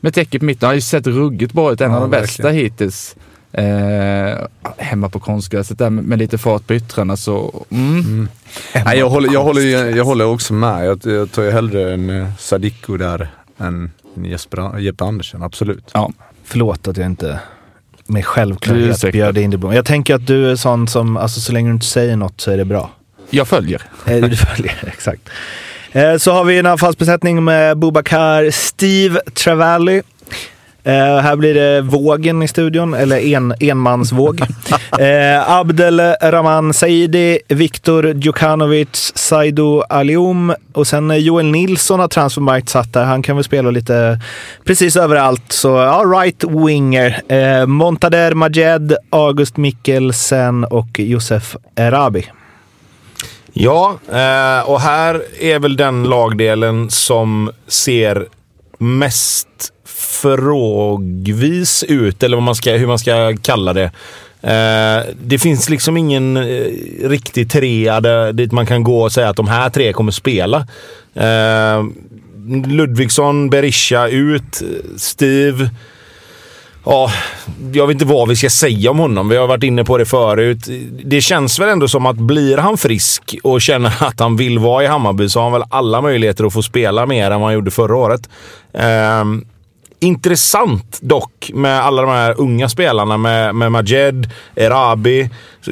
med 0.00 0.14
Teki 0.14 0.38
på 0.38 0.44
mitten. 0.44 0.66
Han 0.66 0.70
har 0.70 0.74
ju 0.74 0.80
sett 0.80 1.06
ruggigt 1.06 1.52
bra 1.52 1.72
ut, 1.72 1.80
en 1.80 1.90
ja, 1.90 1.96
av 1.96 2.02
de 2.02 2.10
verkligen. 2.10 2.26
bästa 2.26 2.48
hittills. 2.48 3.16
Eh, 3.52 4.38
hemma 4.76 5.08
på 5.08 5.20
konstgräset 5.20 5.78
där 5.78 5.90
med, 5.90 6.04
med, 6.04 6.18
lite 6.18 6.38
fart 6.38 6.66
på 6.66 6.74
yttrarna 6.74 7.16
så... 7.16 7.64
Mm. 7.70 8.00
Mm. 8.00 8.28
Nej, 8.84 8.98
jag, 8.98 9.10
håller, 9.10 9.32
jag, 9.32 9.42
håller, 9.42 9.96
jag 9.96 10.04
håller 10.04 10.26
också 10.26 10.54
med. 10.54 10.86
Jag, 10.86 11.00
jag 11.04 11.32
tar 11.32 11.42
ju 11.42 11.50
hellre 11.50 11.94
en 11.94 12.10
eh, 12.10 12.26
Sadiko 12.38 12.96
där 12.96 13.28
än 13.58 13.90
Jesper, 14.24 14.78
Jeppe 14.78 15.04
Andersen, 15.04 15.42
absolut. 15.42 15.90
Ja. 15.92 16.12
Förlåt 16.44 16.88
att 16.88 16.96
jag 16.96 17.06
inte 17.06 17.40
med 18.06 18.24
självklarhet 18.24 19.12
bjöd 19.12 19.38
in 19.38 19.50
dig. 19.50 19.60
Jag 19.74 19.84
tänker 19.84 20.14
att 20.14 20.26
du 20.26 20.50
är 20.50 20.56
sån 20.56 20.88
som, 20.88 21.16
alltså 21.16 21.40
så 21.40 21.52
länge 21.52 21.68
du 21.68 21.74
inte 21.74 21.86
säger 21.86 22.16
något 22.16 22.40
så 22.40 22.50
är 22.50 22.56
det 22.56 22.64
bra. 22.64 22.90
Jag 23.34 23.48
följer. 23.48 23.82
Eh, 24.06 24.16
du 24.16 24.36
följer, 24.36 24.74
exakt. 24.86 25.28
Eh, 25.92 26.16
så 26.16 26.32
har 26.32 26.44
vi 26.44 26.58
en 26.58 26.66
anfallsbesättning 26.66 27.44
med 27.44 27.78
Bobakar 27.78 28.50
Steve 28.50 29.20
Travalli 29.34 30.02
Uh, 30.86 31.18
här 31.18 31.36
blir 31.36 31.54
det 31.54 31.80
vågen 31.80 32.42
i 32.42 32.48
studion, 32.48 32.94
eller 32.94 33.18
en, 33.18 33.54
enmansvåg. 33.60 34.40
Abdel 35.46 36.00
Rahman 36.22 36.74
Saidi, 36.74 37.38
Viktor 37.48 38.14
Djukanovic, 38.14 39.12
Saido 39.14 39.80
Alium 39.88 40.54
och 40.72 40.86
sen 40.86 41.20
Joel 41.20 41.46
Nilsson 41.46 42.00
har 42.00 42.08
transfermarkt 42.08 42.68
satt 42.68 42.92
där. 42.92 43.04
Han 43.04 43.22
kan 43.22 43.36
väl 43.36 43.44
spela 43.44 43.70
lite 43.70 44.20
precis 44.64 44.96
överallt. 44.96 45.52
Så 45.52 45.68
ja, 45.68 46.02
right 46.06 46.44
winger. 46.44 47.22
Uh, 47.32 47.66
Montader 47.66 48.34
Majed, 48.34 48.96
August 49.10 49.56
Mikkelsen 49.56 50.64
och 50.64 50.98
Josef 50.98 51.56
Erabi. 51.76 52.24
Ja, 53.56 53.98
eh, 54.08 54.70
och 54.70 54.80
här 54.80 55.22
är 55.40 55.58
väl 55.58 55.76
den 55.76 56.04
lagdelen 56.04 56.90
som 56.90 57.50
ser 57.66 58.26
mest 58.78 59.48
frågvis 60.22 61.84
ut, 61.88 62.22
eller 62.22 62.36
vad 62.36 62.44
man 62.44 62.54
ska, 62.54 62.72
hur 62.72 62.86
man 62.86 62.98
ska 62.98 63.36
kalla 63.42 63.72
det. 63.72 63.90
Eh, 64.42 65.14
det 65.22 65.38
finns 65.38 65.68
liksom 65.68 65.96
ingen 65.96 66.36
eh, 66.36 66.66
riktig 67.08 67.50
trea 67.50 68.00
där, 68.00 68.32
dit 68.32 68.52
man 68.52 68.66
kan 68.66 68.84
gå 68.84 69.02
och 69.02 69.12
säga 69.12 69.28
att 69.28 69.36
de 69.36 69.48
här 69.48 69.70
tre 69.70 69.92
kommer 69.92 70.12
spela. 70.12 70.66
Ludvigsson, 72.66 73.50
Berisha 73.50 74.08
ut, 74.08 74.62
Steve. 74.96 75.70
Ja, 76.84 77.10
jag 77.72 77.86
vet 77.86 77.94
inte 77.94 78.04
vad 78.04 78.28
vi 78.28 78.36
ska 78.36 78.50
säga 78.50 78.90
om 78.90 78.98
honom. 78.98 79.28
Vi 79.28 79.36
har 79.36 79.46
varit 79.46 79.62
inne 79.62 79.84
på 79.84 79.98
det 79.98 80.04
förut. 80.04 80.68
Det 81.04 81.20
känns 81.20 81.58
väl 81.58 81.68
ändå 81.68 81.88
som 81.88 82.06
att 82.06 82.16
blir 82.16 82.56
han 82.56 82.78
frisk 82.78 83.36
och 83.42 83.62
känner 83.62 83.92
att 84.04 84.20
han 84.20 84.36
vill 84.36 84.58
vara 84.58 84.84
i 84.84 84.86
Hammarby 84.86 85.28
så 85.28 85.38
har 85.38 85.44
han 85.44 85.52
väl 85.52 85.68
alla 85.70 86.00
möjligheter 86.00 86.44
att 86.44 86.52
få 86.52 86.62
spela 86.62 87.06
mer 87.06 87.30
än 87.30 87.40
vad 87.40 87.48
han 87.48 87.54
gjorde 87.54 87.70
förra 87.70 87.96
året. 87.96 88.28
Um, 88.72 89.46
Intressant 90.04 90.98
dock 91.02 91.50
med 91.54 91.80
alla 91.80 92.02
de 92.02 92.10
här 92.10 92.40
unga 92.40 92.68
spelarna 92.68 93.16
med, 93.16 93.54
med 93.54 93.72
Majed, 93.72 94.30
Erabi. 94.54 95.30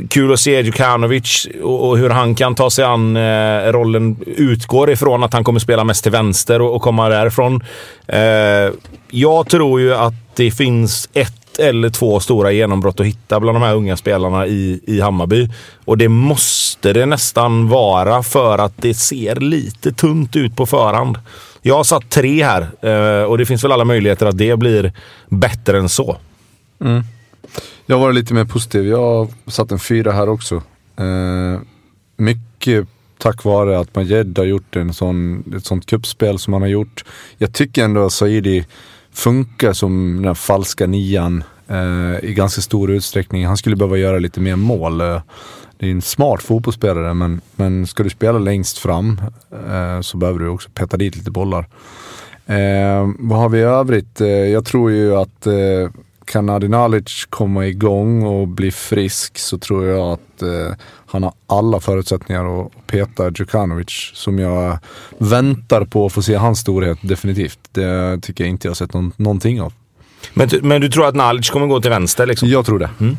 Kul 0.09 0.33
att 0.33 0.41
se 0.41 0.61
Djukanovic 0.61 1.49
och, 1.63 1.89
och 1.89 1.99
hur 1.99 2.11
han 2.11 2.35
kan 2.35 2.55
ta 2.55 2.71
sig 2.71 2.85
an 2.85 3.17
eh, 3.17 3.73
rollen. 3.73 4.17
Utgår 4.27 4.91
ifrån 4.91 5.23
att 5.23 5.33
han 5.33 5.45
kommer 5.45 5.61
spela 5.61 5.85
mest 5.85 6.03
till 6.03 6.13
vänster 6.13 6.61
och, 6.63 6.77
och 6.77 6.83
komma 6.83 7.09
därifrån. 7.09 7.65
Eh, 8.07 8.73
jag 9.11 9.49
tror 9.49 9.81
ju 9.81 9.95
att 9.95 10.15
det 10.35 10.51
finns 10.51 11.09
ett 11.13 11.59
eller 11.59 11.91
två 11.91 12.21
stora 12.21 12.53
genombrott 12.53 13.01
att 13.01 13.07
hitta 13.07 13.41
bland 13.41 13.57
de 13.57 13.63
här 13.63 13.75
unga 13.75 13.97
spelarna 13.97 14.47
i, 14.47 14.81
i 14.87 15.01
Hammarby. 15.01 15.49
Och 15.85 15.99
det 15.99 16.09
måste 16.09 16.93
det 16.93 17.07
nästan 17.07 17.69
vara 17.69 18.23
för 18.23 18.59
att 18.59 18.73
det 18.77 18.95
ser 18.95 19.37
lite 19.37 19.93
tunt 19.93 20.37
ut 20.37 20.57
på 20.57 20.67
förhand. 20.67 21.19
Jag 21.63 21.77
har 21.77 21.85
satt 21.85 22.11
tre 22.11 22.45
här 22.45 22.63
eh, 22.81 23.25
och 23.25 23.39
det 23.39 23.47
finns 23.47 23.65
väl 23.65 23.73
alla 23.73 23.85
möjligheter 23.85 24.27
att 24.27 24.39
det 24.39 24.59
blir 24.59 24.93
bättre 25.29 25.79
än 25.79 25.89
så. 25.89 26.17
Mm. 26.81 27.03
Jag 27.87 27.99
var 27.99 28.13
lite 28.13 28.35
mer 28.35 28.45
positiv. 28.45 28.87
Jag 28.87 28.99
har 28.99 29.29
satt 29.51 29.73
en 29.73 29.79
fyra 29.79 30.13
här 30.13 30.29
också. 30.29 30.63
Eh, 30.97 31.61
mycket 32.17 32.87
tack 33.19 33.45
vare 33.45 33.79
att 33.79 33.95
Majed 33.95 34.39
har 34.39 34.45
gjort 34.45 34.77
en 34.77 34.95
sån, 34.95 35.45
ett 35.57 35.67
sånt 35.67 35.87
kuppspel 35.87 36.39
som 36.39 36.53
han 36.53 36.63
har 36.63 36.69
gjort. 36.69 37.05
Jag 37.39 37.53
tycker 37.53 37.85
ändå 37.85 38.07
att 38.07 38.13
Saidi 38.13 38.67
funkar 39.13 39.73
som 39.73 40.17
den 40.17 40.25
här 40.25 40.35
falska 40.35 40.87
nian 40.87 41.45
eh, 41.69 42.25
i 42.31 42.35
ganska 42.35 42.61
stor 42.61 42.91
utsträckning. 42.91 43.47
Han 43.47 43.57
skulle 43.57 43.77
behöva 43.77 43.97
göra 43.97 44.19
lite 44.19 44.41
mer 44.41 44.57
mål. 44.57 45.01
Eh, 45.01 45.21
det 45.83 45.89
är 45.89 45.91
en 45.91 46.03
smart 46.03 46.43
fotbollsspelare 46.43 47.15
men, 47.15 47.41
men 47.57 47.87
ska 47.87 48.03
du 48.03 48.11
spela 48.11 48.39
längst 48.39 48.79
fram 48.79 49.21
eh, 49.51 50.01
så 50.01 50.17
behöver 50.17 50.39
du 50.39 50.49
också 50.49 50.71
peta 50.75 50.97
dit 50.97 51.17
lite 51.17 51.31
bollar. 51.31 51.69
Eh, 52.47 53.11
vad 53.19 53.39
har 53.39 53.49
vi 53.49 53.59
i 53.59 53.63
övrigt? 53.63 54.21
Eh, 54.21 54.29
jag 54.29 54.65
tror 54.65 54.91
ju 54.91 55.17
att 55.17 55.47
eh, 55.47 55.91
kan 56.25 56.49
Adinalic 56.49 57.27
komma 57.31 57.67
igång 57.67 58.23
och 58.23 58.49
bli 58.49 58.71
frisk 58.71 59.39
så 59.39 59.59
tror 59.59 59.87
jag 59.87 60.13
att 60.13 60.43
eh, 60.43 60.75
han 61.07 61.23
har 61.23 61.33
alla 61.47 61.81
förutsättningar 61.81 62.61
att 62.61 62.87
peta 62.87 63.31
Djukanovic 63.31 64.11
som 64.15 64.39
jag 64.39 64.79
väntar 65.19 65.85
på 65.85 66.07
att 66.07 66.13
få 66.13 66.23
se 66.23 66.35
hans 66.35 66.59
storhet 66.59 66.99
definitivt. 67.01 67.59
Det 67.73 68.19
tycker 68.23 68.45
jag 68.45 68.49
inte 68.49 68.67
jag 68.67 68.71
har 68.71 68.75
sett 68.75 68.95
någon, 68.95 69.13
någonting 69.17 69.63
av. 69.63 69.73
Men, 70.35 70.49
men 70.63 70.81
du 70.81 70.89
tror 70.89 71.07
att 71.07 71.15
Nalic 71.15 71.51
kommer 71.51 71.67
gå 71.67 71.81
till 71.81 71.91
vänster? 71.91 72.27
Liksom? 72.27 72.49
Jag 72.49 72.67
tror 72.67 72.79
det. 72.79 72.91
Mm. 73.01 73.17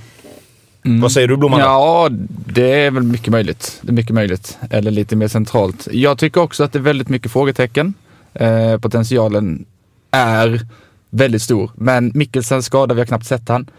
Mm. 0.86 1.02
Vad 1.02 1.12
säger 1.12 1.28
du 1.28 1.38
Blomman? 1.38 1.60
Ja, 1.60 2.10
det 2.46 2.74
är 2.74 2.92
väl 2.92 3.04
mycket 3.04 3.28
möjligt. 3.28 3.80
Det 3.82 3.92
är 3.92 3.94
mycket 3.94 4.14
möjligt. 4.14 4.58
Eller 4.70 4.92
lite 4.92 5.16
mer 5.16 5.28
centralt. 5.28 5.88
Jag 5.92 6.18
tycker 6.18 6.42
också 6.42 6.64
att 6.64 6.74
det 6.74 6.80
är 6.80 6.84
väldigt 6.84 7.10
mycket 7.10 7.32
frågetecken. 7.32 7.94
Eh, 8.34 8.78
potentialen 8.78 9.66
är 10.12 10.62
väldigt 11.10 11.42
stor. 11.42 11.72
Men 11.76 12.12
Mikkelsens 12.16 12.66
skada, 12.66 12.94
vi 12.94 13.02
har 13.02 13.06
knappt 13.06 13.26
sett 13.26 13.50
han, 13.50 13.70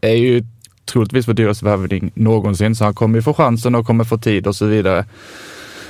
är 0.00 0.14
ju 0.14 0.44
troligtvis 0.84 1.28
vår 1.28 1.32
dyraste 1.32 1.64
värvning 1.64 2.10
någonsin. 2.14 2.74
Så 2.74 2.84
han 2.84 2.94
kommer 2.94 3.18
ju 3.18 3.22
få 3.22 3.34
chansen 3.34 3.74
och 3.74 3.86
kommer 3.86 4.04
få 4.04 4.18
tid 4.18 4.46
och 4.46 4.56
så 4.56 4.66
vidare. 4.66 5.04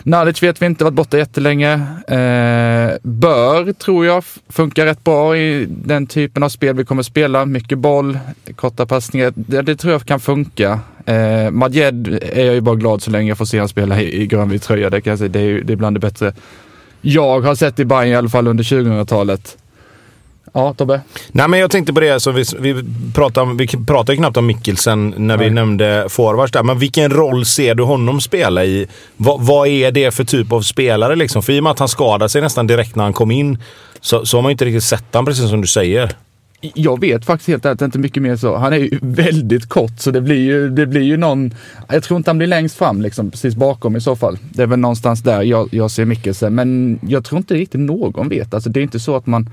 Nalic 0.07 0.43
vet 0.43 0.63
vi 0.63 0.67
inte, 0.67 0.85
varit 0.85 0.95
borta 0.95 1.19
jättelänge. 1.19 1.73
Eh, 2.09 2.97
bör, 3.03 3.73
tror 3.73 4.07
jag, 4.07 4.25
funkar 4.49 4.87
rätt 4.87 5.05
bra 5.05 5.37
i 5.37 5.67
den 5.69 6.07
typen 6.07 6.43
av 6.43 6.49
spel 6.49 6.77
vi 6.77 6.85
kommer 6.85 7.03
spela. 7.03 7.47
Mycket 7.47 7.79
boll, 7.79 8.19
korta 8.57 8.87
passningar. 8.87 9.33
Det, 9.37 9.63
det 9.63 9.77
tror 9.77 9.93
jag 9.93 10.03
kan 10.03 10.21
funka. 10.21 10.81
Eh, 11.07 11.51
Madjed 11.51 12.19
är 12.23 12.45
jag 12.45 12.55
ju 12.55 12.61
bara 12.61 12.75
glad 12.75 13.03
så 13.03 13.11
länge 13.11 13.29
jag 13.29 13.39
får 13.39 13.45
se 13.45 13.59
honom 13.59 13.69
spela 13.69 14.01
i, 14.01 14.23
i 14.23 14.27
grönvit 14.27 14.63
tröja. 14.63 14.91
Det, 14.91 15.01
kan 15.01 15.11
jag 15.11 15.19
säga. 15.19 15.29
Det, 15.29 15.41
är, 15.41 15.61
det 15.61 15.73
är 15.73 15.77
bland 15.77 15.97
det 15.97 16.01
bättre 16.01 16.33
jag 17.07 17.41
har 17.41 17.55
sett 17.55 17.79
i 17.79 17.85
Bayern 17.85 18.09
i 18.09 18.15
alla 18.15 18.29
fall 18.29 18.49
under 18.49 18.65
2000-talet. 18.65 19.59
Ja, 20.53 20.75
Tobbe? 20.75 21.01
Nej, 21.33 21.49
men 21.49 21.61
jag 21.61 21.71
tänkte 21.71 21.93
på 21.93 22.01
det, 22.01 22.21
så 22.21 22.31
vi, 22.31 22.45
vi, 22.59 22.85
pratade, 23.15 23.55
vi 23.55 23.67
pratade 23.67 24.17
knappt 24.17 24.37
om 24.37 24.47
Mikkelsen 24.47 25.15
när 25.17 25.37
Nej. 25.37 25.49
vi 25.49 25.55
nämnde 25.55 26.07
forwards 26.09 26.53
där. 26.53 26.63
Men 26.63 26.79
vilken 26.79 27.11
roll 27.11 27.45
ser 27.45 27.75
du 27.75 27.83
honom 27.83 28.21
spela 28.21 28.65
i? 28.65 28.87
Va, 29.17 29.37
vad 29.41 29.69
är 29.69 29.93
det 29.93 30.11
för 30.11 30.25
typ 30.25 30.53
av 30.53 30.61
spelare? 30.61 31.17
Liksom? 31.17 31.43
För 31.43 31.53
i 31.53 31.61
och 31.61 31.63
med 31.63 31.71
att 31.71 31.79
han 31.79 31.89
skadade 31.89 32.29
sig 32.29 32.43
nästan 32.43 32.67
direkt 32.67 32.97
när 32.97 33.05
han 33.05 33.13
kom 33.13 33.31
in 33.31 33.59
så, 34.01 34.27
så 34.27 34.37
har 34.37 34.43
man 34.43 34.53
inte 34.53 34.65
riktigt 34.65 34.85
sett 34.85 35.15
honom, 35.15 35.27
precis 35.27 35.51
som 35.51 35.61
du 35.61 35.67
säger. 35.67 36.11
Jag 36.75 37.01
vet 37.01 37.25
faktiskt 37.25 37.49
helt 37.49 37.65
ärligt 37.65 37.83
inte 37.83 37.99
mycket 37.99 38.23
mer 38.23 38.37
så. 38.37 38.57
Han 38.57 38.73
är 38.73 38.77
ju 38.77 38.99
väldigt 39.03 39.69
kort 39.69 39.99
så 39.99 40.11
det 40.11 40.21
blir 40.21 40.41
ju, 40.41 40.71
det 40.71 40.87
blir 40.87 41.03
ju 41.03 41.17
någon... 41.17 41.55
Jag 41.89 42.03
tror 42.03 42.17
inte 42.17 42.31
han 42.31 42.39
blir 42.39 42.49
längst 42.49 42.77
fram 42.77 43.03
liksom, 43.03 43.31
precis 43.31 43.55
bakom 43.55 43.97
i 43.97 44.01
så 44.01 44.17
fall. 44.17 44.39
Det 44.53 44.63
är 44.63 44.67
väl 44.67 44.79
någonstans 44.79 45.23
där 45.23 45.43
jag, 45.43 45.69
jag 45.75 45.91
ser 45.91 46.05
Mikkelsen. 46.05 46.55
Men 46.55 46.99
jag 47.03 47.25
tror 47.25 47.39
inte 47.39 47.55
riktigt 47.55 47.81
någon 47.81 48.29
vet. 48.29 48.55
Alltså 48.55 48.71
det 48.71 48.81
är 48.81 48.83
inte 48.83 49.01
så 49.01 49.17
att 49.17 49.27
man, 49.27 49.51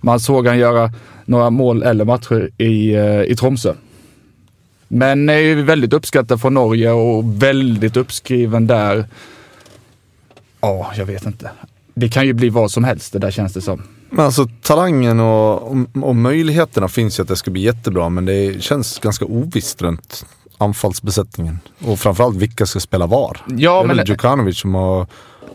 man 0.00 0.20
såg 0.20 0.46
han 0.46 0.58
göra 0.58 0.92
några 1.24 1.50
mål 1.50 1.82
eller 1.82 2.04
matcher 2.04 2.50
i, 2.58 2.94
eh, 2.94 3.22
i 3.22 3.36
Tromsö. 3.36 3.74
Men 4.88 5.28
är 5.28 5.38
ju 5.38 5.62
väldigt 5.62 5.92
uppskattad 5.92 6.40
från 6.40 6.54
Norge 6.54 6.90
och 6.90 7.42
väldigt 7.42 7.96
uppskriven 7.96 8.66
där. 8.66 9.04
Ja, 10.60 10.92
jag 10.96 11.06
vet 11.06 11.26
inte. 11.26 11.50
Det 11.94 12.08
kan 12.08 12.26
ju 12.26 12.32
bli 12.32 12.48
vad 12.48 12.70
som 12.70 12.84
helst 12.84 13.12
det 13.12 13.18
där 13.18 13.30
känns 13.30 13.52
det 13.52 13.60
som. 13.60 13.82
Men 14.10 14.24
alltså 14.24 14.48
talangen 14.62 15.20
och, 15.20 15.70
och, 15.70 15.76
och, 16.02 16.16
möjligheterna 16.16 16.88
finns 16.88 17.18
ju 17.18 17.22
att 17.22 17.28
det 17.28 17.36
ska 17.36 17.50
bli 17.50 17.62
jättebra 17.62 18.08
men 18.08 18.24
det 18.24 18.62
känns 18.62 18.98
ganska 18.98 19.24
ovisst 19.24 19.82
runt 19.82 20.26
anfallsbesättningen. 20.58 21.58
Och 21.84 21.98
framförallt 21.98 22.36
vilka 22.36 22.66
ska 22.66 22.80
spela 22.80 23.06
var. 23.06 23.36
Ja, 23.46 23.82
det 23.82 23.92
är 23.92 23.94
väl 23.94 24.08
Djukanovic 24.08 24.58
som 24.58 24.74
har 24.74 25.06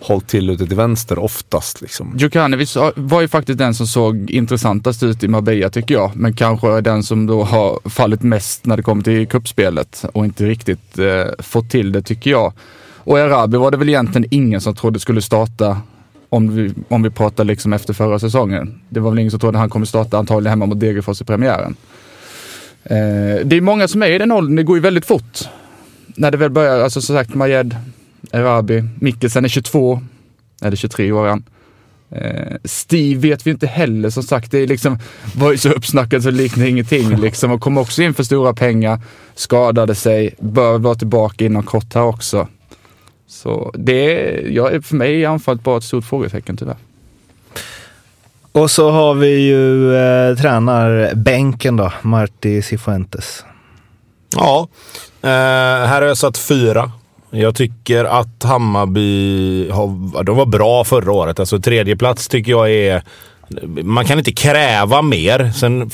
hållit 0.01 0.27
till 0.27 0.49
ute 0.49 0.67
till 0.67 0.77
vänster 0.77 1.19
oftast. 1.19 1.81
Liksom. 1.81 2.13
Djukanovic 2.17 2.77
var 2.95 3.21
ju 3.21 3.27
faktiskt 3.27 3.59
den 3.59 3.73
som 3.75 3.87
såg 3.87 4.29
intressantast 4.29 5.03
ut 5.03 5.23
i 5.23 5.27
Marbella 5.27 5.69
tycker 5.69 5.95
jag. 5.95 6.11
Men 6.15 6.33
kanske 6.33 6.81
den 6.81 7.03
som 7.03 7.27
då 7.27 7.43
har 7.43 7.89
fallit 7.89 8.23
mest 8.23 8.65
när 8.65 8.77
det 8.77 8.83
kommer 8.83 9.03
till 9.03 9.27
kuppspelet 9.27 10.05
och 10.13 10.25
inte 10.25 10.45
riktigt 10.45 10.99
eh, 10.99 11.23
fått 11.39 11.69
till 11.69 11.91
det 11.91 12.01
tycker 12.01 12.31
jag. 12.31 12.53
Och 12.97 13.19
Erabi 13.19 13.57
var 13.57 13.71
det 13.71 13.77
väl 13.77 13.89
egentligen 13.89 14.27
ingen 14.31 14.61
som 14.61 14.75
trodde 14.75 14.99
skulle 14.99 15.21
starta 15.21 15.81
om 16.35 16.55
vi, 16.55 16.73
om 16.87 17.03
vi 17.03 17.09
pratar 17.09 17.43
liksom 17.43 17.73
efter 17.73 17.93
förra 17.93 18.19
säsongen. 18.19 18.81
Det 18.89 18.99
var 18.99 19.11
väl 19.11 19.19
ingen 19.19 19.31
som 19.31 19.39
trodde 19.39 19.57
han 19.57 19.69
kommer 19.69 19.85
starta 19.85 20.17
antagligen 20.17 20.49
hemma 20.49 20.65
mot 20.65 20.79
Degerfors 20.79 21.21
i 21.21 21.25
premiären. 21.25 21.75
Eh, 22.83 23.45
det 23.45 23.55
är 23.55 23.61
många 23.61 23.87
som 23.87 24.03
är 24.03 24.07
i 24.07 24.17
den 24.17 24.31
åldern, 24.31 24.55
det 24.55 24.63
går 24.63 24.77
ju 24.77 24.81
väldigt 24.81 25.05
fort. 25.05 25.39
När 26.07 26.31
det 26.31 26.37
väl 26.37 26.49
börjar, 26.49 26.79
alltså 26.79 27.01
som 27.01 27.15
sagt 27.15 27.33
Majed, 27.33 27.75
Erabi, 28.31 28.83
Mikkelsen 28.99 29.45
är 29.45 29.49
22, 29.49 30.01
eller 30.61 30.75
23 30.75 31.11
år 31.11 31.27
han. 31.27 31.43
Eh, 32.11 32.57
Steve 32.63 33.19
vet 33.19 33.47
vi 33.47 33.51
inte 33.51 33.67
heller 33.67 34.09
som 34.09 34.23
sagt. 34.23 34.51
Det 34.51 34.59
är 34.59 34.67
liksom, 34.67 34.99
var 35.35 35.51
ju 35.51 35.57
så 35.57 35.69
uppsnackat 35.69 36.23
så 36.23 36.31
liknar 36.31 36.65
ingenting 36.65 37.15
liksom 37.21 37.51
och 37.51 37.61
kom 37.61 37.77
också 37.77 38.01
in 38.01 38.13
för 38.13 38.23
stora 38.23 38.53
pengar, 38.53 38.99
skadade 39.35 39.95
sig, 39.95 40.35
bör 40.39 40.77
vara 40.77 40.95
tillbaka 40.95 41.45
inom 41.45 41.63
kort 41.63 41.93
här 41.93 42.03
också. 42.03 42.47
Så 43.27 43.71
det 43.73 44.31
ja, 44.49 44.81
för 44.81 44.95
mig 44.95 45.23
är 45.23 45.29
anfallet 45.29 45.63
bara 45.63 45.77
ett 45.77 45.83
stort 45.83 46.05
frågetecken 46.05 46.57
tyvärr. 46.57 46.77
Och 48.51 48.71
så 48.71 48.91
har 48.91 49.13
vi 49.13 49.39
ju 49.39 49.95
eh, 49.95 50.35
tränarbänken 50.37 51.77
då, 51.77 51.93
Marti 52.01 52.61
Cifuentes. 52.61 53.45
Ja, 54.35 54.67
eh, 55.21 55.29
här 55.87 56.01
har 56.01 56.07
jag 56.07 56.17
satt 56.17 56.37
fyra. 56.37 56.91
Jag 57.29 57.55
tycker 57.55 58.05
att 58.05 58.43
Hammarby 58.43 59.69
har, 59.69 60.23
de 60.23 60.37
var 60.37 60.45
bra 60.45 60.83
förra 60.83 61.11
året. 61.11 61.39
Alltså 61.39 61.59
tredje 61.59 61.97
plats 61.97 62.27
tycker 62.27 62.51
jag 62.51 62.71
är 62.71 63.03
man 63.83 64.05
kan 64.05 64.17
inte 64.17 64.31
kräva 64.31 65.01
mer. 65.01 65.51
Sen 65.55 65.89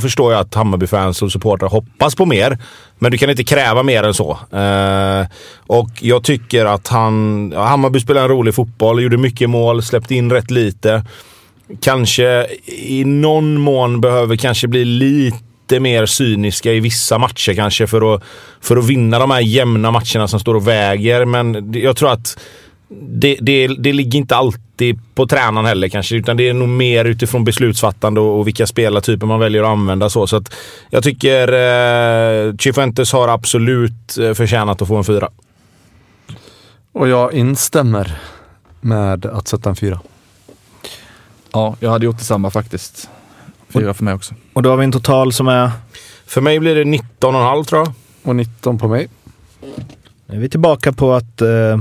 förstår 0.00 0.32
jag 0.32 0.40
att 0.40 0.54
Hammarby-fans 0.54 1.22
och 1.22 1.32
supportrar 1.32 1.68
hoppas 1.68 2.14
på 2.14 2.26
mer. 2.26 2.58
Men 2.98 3.12
du 3.12 3.18
kan 3.18 3.30
inte 3.30 3.44
kräva 3.44 3.82
mer 3.82 4.02
än 4.02 4.14
så. 4.14 4.38
Eh, 4.52 5.26
och 5.66 5.90
jag 6.00 6.24
tycker 6.24 6.66
att 6.66 6.88
han... 6.88 7.50
Ja, 7.54 7.64
Hammarby 7.64 8.00
spelar 8.00 8.22
en 8.22 8.28
rolig 8.28 8.54
fotboll, 8.54 9.02
gjorde 9.02 9.16
mycket 9.16 9.50
mål, 9.50 9.82
släppte 9.82 10.14
in 10.14 10.32
rätt 10.32 10.50
lite. 10.50 11.04
Kanske 11.80 12.46
i 12.66 13.04
någon 13.04 13.60
mån 13.60 14.00
behöver 14.00 14.36
kanske 14.36 14.68
bli 14.68 14.84
lite 14.84 15.80
mer 15.80 16.06
cyniska 16.06 16.72
i 16.72 16.80
vissa 16.80 17.18
matcher 17.18 17.54
kanske 17.54 17.86
för 17.86 18.14
att, 18.14 18.22
för 18.60 18.76
att 18.76 18.84
vinna 18.84 19.18
de 19.18 19.30
här 19.30 19.40
jämna 19.40 19.90
matcherna 19.90 20.28
som 20.28 20.40
står 20.40 20.54
och 20.54 20.68
väger. 20.68 21.24
Men 21.24 21.72
jag 21.72 21.96
tror 21.96 22.12
att 22.12 22.36
det, 23.00 23.38
det, 23.40 23.66
det 23.66 23.92
ligger 23.92 24.18
inte 24.18 24.36
alltid 24.36 24.98
på 25.14 25.26
tränaren 25.26 25.66
heller 25.66 25.88
kanske, 25.88 26.16
utan 26.16 26.36
det 26.36 26.48
är 26.48 26.54
nog 26.54 26.68
mer 26.68 27.04
utifrån 27.04 27.44
beslutsfattande 27.44 28.20
och, 28.20 28.38
och 28.38 28.46
vilka 28.46 28.66
spelartyper 28.66 29.26
man 29.26 29.40
väljer 29.40 29.62
att 29.62 29.68
använda. 29.68 30.10
Så, 30.10 30.26
så 30.26 30.36
att 30.36 30.54
jag 30.90 31.02
tycker 31.02 31.48
eh, 31.52 32.54
Cifuentes 32.56 33.12
har 33.12 33.28
absolut 33.28 34.18
eh, 34.18 34.34
förtjänat 34.34 34.82
att 34.82 34.88
få 34.88 34.96
en 34.96 35.04
fyra. 35.04 35.28
Och 36.92 37.08
jag 37.08 37.32
instämmer 37.32 38.18
med 38.80 39.26
att 39.26 39.48
sätta 39.48 39.70
en 39.70 39.76
fyra. 39.76 40.00
Ja, 41.52 41.76
jag 41.80 41.90
hade 41.90 42.04
gjort 42.04 42.18
detsamma 42.18 42.50
faktiskt. 42.50 43.10
Fyra 43.68 43.94
för 43.94 44.04
mig 44.04 44.14
också. 44.14 44.34
Och 44.52 44.62
då 44.62 44.70
har 44.70 44.76
vi 44.76 44.84
en 44.84 44.92
total 44.92 45.32
som 45.32 45.48
är? 45.48 45.70
För 46.26 46.40
mig 46.40 46.60
blir 46.60 46.74
det 46.74 46.84
19,5 46.84 47.64
tror 47.64 47.80
jag. 47.80 47.92
Och 48.22 48.36
19 48.36 48.78
på 48.78 48.88
mig. 48.88 49.08
Nu 50.26 50.36
är 50.36 50.40
vi 50.40 50.48
tillbaka 50.48 50.92
på 50.92 51.14
att 51.14 51.40
eh 51.40 51.78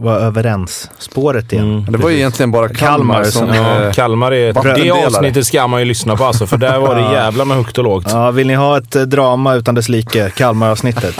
var 0.00 0.18
överens. 0.18 0.90
Spåret 0.98 1.52
igen. 1.52 1.70
Mm. 1.78 1.92
Det 1.92 1.98
var 1.98 2.10
ju 2.10 2.16
egentligen 2.16 2.50
bara 2.50 2.68
Kalmar, 2.68 3.14
Kalmar 3.14 3.24
som- 3.24 3.46
som... 3.46 3.56
Ja, 3.56 3.82
eh, 3.84 3.92
Kalmar 3.92 4.32
är... 4.32 4.74
Det 4.84 4.90
avsnittet 4.90 5.46
ska 5.46 5.66
man 5.66 5.80
ju 5.80 5.84
lyssna 5.86 6.16
på 6.16 6.24
alltså, 6.24 6.46
för 6.46 6.56
där 6.56 6.78
var 6.78 6.94
det 6.94 7.00
jävla 7.12 7.44
med 7.44 7.56
högt 7.56 7.78
och 7.78 7.84
lågt. 7.84 8.06
Ja, 8.10 8.30
vill 8.30 8.46
ni 8.46 8.54
ha 8.54 8.78
ett 8.78 8.96
eh, 8.96 9.02
drama 9.02 9.54
utan 9.54 9.74
dess 9.74 9.88
like, 9.88 10.30
Kalmar-avsnittet. 10.30 11.14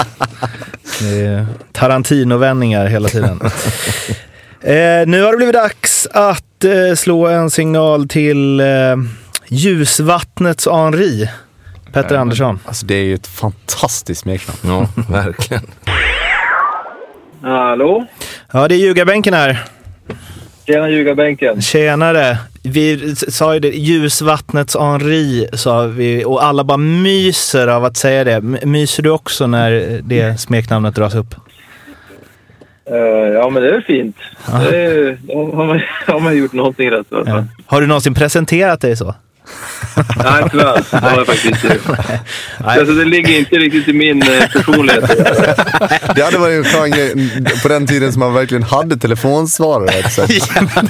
Tarantino-vändningar 1.73 2.87
hela 2.87 3.08
tiden. 3.08 3.40
eh, 4.61 5.06
nu 5.06 5.23
har 5.23 5.30
det 5.30 5.37
blivit 5.37 5.54
dags 5.54 6.06
att 6.12 6.64
eh, 6.64 6.94
slå 6.97 7.26
en 7.26 7.50
signal 7.50 8.08
till 8.08 8.61
eh, 8.61 8.66
Ljusvattnets 9.49 10.66
Henri. 10.66 11.28
Petter 11.92 12.16
Andersson. 12.16 12.58
Alltså 12.64 12.87
det 12.87 12.94
är 12.94 13.04
ju 13.04 13.14
ett 13.14 13.26
fantastiskt 13.26 14.20
smeknamn. 14.20 14.58
Ja, 14.62 15.02
verkligen. 15.08 15.62
Hallå? 17.42 18.07
Ja, 18.52 18.68
det 18.68 18.75
är 18.75 18.78
ljugarbänken 18.78 19.35
här. 19.35 19.64
Tjena 20.66 20.90
ljugarbänken. 20.90 21.62
Tjenare! 21.62 22.38
Vi 22.62 23.14
sa 23.16 23.54
ju 23.54 23.61
det, 23.61 23.68
Ljusvattnets 23.68 24.76
Henri 24.76 25.49
sa 25.52 25.87
vi 25.87 26.25
och 26.25 26.45
alla 26.45 26.64
bara 26.64 26.78
myser 26.78 27.68
av 27.68 27.85
att 27.85 27.97
säga 27.97 28.25
det. 28.25 28.40
Myser 28.66 29.02
du 29.02 29.11
också 29.11 29.47
när 29.47 30.00
det 30.04 30.40
smeknamnet 30.40 30.95
dras 30.95 31.14
upp? 31.14 31.35
Eh, 32.90 32.97
ja, 33.35 33.50
men 33.50 33.62
det 33.62 33.68
är 33.76 33.80
fint. 33.80 34.16
Det 34.47 34.76
är, 34.76 35.18
har, 35.57 35.66
man, 35.66 35.80
har 36.07 36.21
man 36.21 36.37
gjort 36.37 36.52
någonting 36.52 36.90
rätt. 36.90 37.07
Ja. 37.11 37.23
Ja. 37.26 37.45
Har 37.66 37.80
du 37.80 37.87
någonsin 37.87 38.14
presenterat 38.14 38.80
dig 38.80 38.97
så? 38.97 39.14
Nej, 40.17 40.45
tyvärr. 40.50 40.85
Det 40.90 40.97
har 40.97 41.17
jag 41.17 41.26
faktiskt 41.26 41.64
inte. 41.64 41.78
Alltså, 42.59 42.95
det 42.95 43.05
ligger 43.05 43.38
inte 43.38 43.57
riktigt 43.57 43.88
i 43.88 43.93
min 43.93 44.23
eh, 44.23 44.49
personlighet. 44.52 45.05
Det 46.14 46.23
hade 46.23 46.38
varit 46.38 46.59
en 46.59 46.64
skön 46.64 46.90
grej 46.90 47.14
på 47.62 47.69
den 47.69 47.87
tiden 47.87 48.12
som 48.12 48.21
man 48.21 48.35
verkligen 48.35 48.62
hade 48.62 48.97
telefonsvarare. 48.97 50.11
säga, 50.11 50.28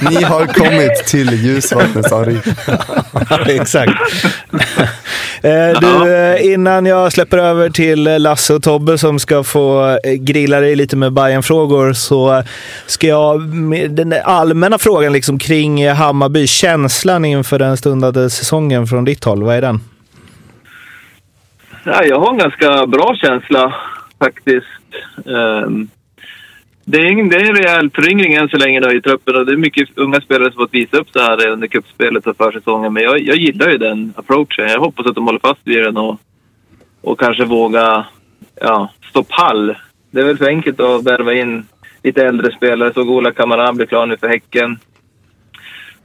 Ni 0.09 0.23
har 0.23 0.45
kommit 0.47 1.07
till 1.07 1.45
ljusvattnets 1.45 2.11
Henri. 2.13 2.39
Exakt. 3.47 3.91
Eh, 5.41 5.79
du, 5.81 6.15
eh, 6.15 6.53
innan 6.53 6.85
jag 6.85 7.11
släpper 7.11 7.37
över 7.37 7.69
till 7.69 8.03
Lasse 8.03 8.53
och 8.53 8.63
Tobbe 8.63 8.97
som 8.97 9.19
ska 9.19 9.43
få 9.43 9.99
grilla 10.19 10.59
dig 10.59 10.75
lite 10.75 10.95
med 10.95 11.13
bayern 11.13 11.43
frågor 11.43 11.93
så 11.93 12.43
ska 12.85 13.07
jag 13.07 13.41
med 13.41 13.91
den 13.91 14.13
allmänna 14.23 14.77
frågan 14.77 15.13
liksom 15.13 15.39
kring 15.39 15.89
Hammarby, 15.89 16.47
känslan 16.47 17.25
inför 17.25 17.59
den 17.59 17.77
stundande 17.77 18.29
säsongen 18.29 18.48
från 18.89 19.05
ditt 19.05 19.23
håll, 19.23 19.43
vad 19.43 19.55
är 19.55 19.61
den? 19.61 19.79
Ja, 21.83 22.03
jag 22.03 22.19
har 22.19 22.31
en 22.31 22.37
ganska 22.37 22.87
bra 22.87 23.15
känsla 23.15 23.75
faktiskt. 24.19 24.65
Ehm, 25.25 25.87
det, 26.85 26.97
är 26.97 27.05
ingen, 27.05 27.29
det 27.29 27.35
är 27.35 27.49
en 27.49 27.55
rejäl 27.55 27.89
föryngring 27.89 28.33
än 28.33 28.49
så 28.49 28.57
länge 28.57 28.79
då 28.79 28.91
i 28.91 29.01
truppen 29.01 29.35
och 29.35 29.45
det 29.45 29.51
är 29.51 29.57
mycket 29.57 29.89
unga 29.95 30.21
spelare 30.21 30.51
som 30.51 30.61
fått 30.61 30.73
visa 30.73 30.97
upp 30.97 31.09
sig 31.09 31.21
här 31.21 31.47
under 31.47 31.67
cupspelet 31.67 32.27
och 32.27 32.37
försäsongen. 32.37 32.93
Men 32.93 33.03
jag, 33.03 33.19
jag 33.19 33.37
gillar 33.37 33.69
ju 33.69 33.77
den 33.77 34.13
approachen. 34.15 34.67
Jag 34.67 34.79
hoppas 34.79 35.05
att 35.05 35.15
de 35.15 35.25
håller 35.25 35.39
fast 35.39 35.61
vid 35.63 35.83
den 35.83 35.97
och, 35.97 36.19
och 37.01 37.19
kanske 37.19 37.45
våga 37.45 38.05
ja, 38.61 38.89
stå 39.09 39.23
pall. 39.23 39.75
Det 40.11 40.19
är 40.19 40.25
väl 40.25 40.37
för 40.37 40.47
enkelt 40.47 40.79
att 40.79 41.03
värva 41.03 41.33
in 41.33 41.67
lite 42.03 42.25
äldre 42.25 42.51
spelare. 42.51 42.93
Så 42.93 43.01
Ola 43.01 43.31
Kamara 43.31 43.73
blir 43.73 43.85
klar 43.85 44.05
nu 44.05 44.17
för 44.17 44.27
Häcken. 44.27 44.79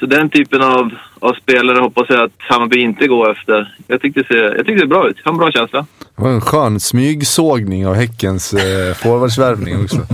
Så 0.00 0.06
den 0.06 0.30
typen 0.30 0.62
av, 0.62 0.90
av 1.18 1.34
spelare 1.34 1.78
hoppas 1.78 2.06
jag 2.08 2.22
att 2.22 2.32
Hammarby 2.38 2.80
inte 2.80 3.06
går 3.06 3.30
efter. 3.30 3.74
Jag 3.86 4.00
tyckte 4.00 4.20
det, 4.20 4.26
ser, 4.26 4.42
jag 4.42 4.56
tyckte 4.56 4.72
det 4.72 4.78
ser 4.78 4.86
bra 4.86 5.08
ut. 5.08 5.16
Jag 5.16 5.24
har 5.24 5.32
en 5.32 5.38
bra 5.38 5.50
känsla. 5.50 5.86
Det 6.16 6.22
var 6.22 6.30
en 6.30 6.40
skön 6.40 6.80
smygsågning 6.80 7.86
av 7.86 7.94
Häckens 7.94 8.54
eh, 8.54 8.94
forwardsvärvning 8.94 9.82
också. 9.82 9.96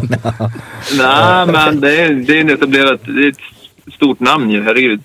Nej, 0.98 1.46
men 1.46 1.80
det 1.80 2.00
är, 2.00 2.14
det 2.14 2.36
är 2.36 2.40
en 2.40 2.50
etablerat... 2.50 3.00
Det 3.04 3.24
är 3.24 3.28
ett 3.28 3.94
stort 3.94 4.20
namn 4.20 4.50
ju, 4.50 4.62
herregud. 4.62 5.00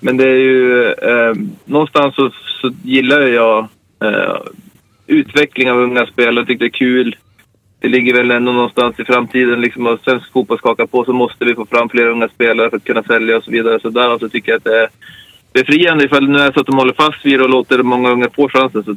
Men 0.00 0.16
det 0.16 0.24
är 0.24 0.36
ju... 0.36 0.86
Eh, 0.86 1.34
någonstans 1.64 2.14
så, 2.14 2.30
så 2.62 2.72
gillar 2.82 3.20
jag 3.20 3.68
eh, 4.04 4.36
utveckling 5.06 5.70
av 5.70 5.78
unga 5.78 6.06
spelare. 6.06 6.34
Jag 6.34 6.46
tycker 6.46 6.64
det 6.64 6.68
är 6.68 6.78
kul. 6.78 7.16
Det 7.80 7.88
ligger 7.88 8.14
väl 8.14 8.30
ändå 8.30 8.52
någonstans 8.52 9.00
i 9.00 9.04
framtiden. 9.04 9.60
Liksom, 9.60 9.86
och 9.86 10.00
svensk 10.04 10.32
fotboll 10.32 10.58
skakar 10.58 10.86
på 10.86 11.04
så 11.04 11.12
måste 11.12 11.44
vi 11.44 11.54
få 11.54 11.66
fram 11.66 11.88
fler 11.88 12.06
unga 12.06 12.28
spelare 12.28 12.70
för 12.70 12.76
att 12.76 12.84
kunna 12.84 13.02
sälja 13.02 13.36
och 13.36 13.44
så 13.44 13.50
vidare. 13.50 13.80
Så 13.80 13.90
därav 13.90 14.18
så 14.18 14.28
tycker 14.28 14.52
jag 14.52 14.56
att 14.56 14.64
det 14.64 14.78
är 14.78 14.88
befriande 15.52 16.04
ifall 16.04 16.26
det 16.26 16.32
nu 16.32 16.38
är 16.38 16.52
så 16.52 16.60
att 16.60 16.66
de 16.66 16.76
håller 16.76 16.92
fast 16.92 17.26
vid 17.26 17.38
det 17.38 17.44
och 17.44 17.50
låter 17.50 17.82
många 17.82 18.10
unga 18.10 18.30
få 18.36 18.48
chansen. 18.48 18.84
Så 18.84 18.96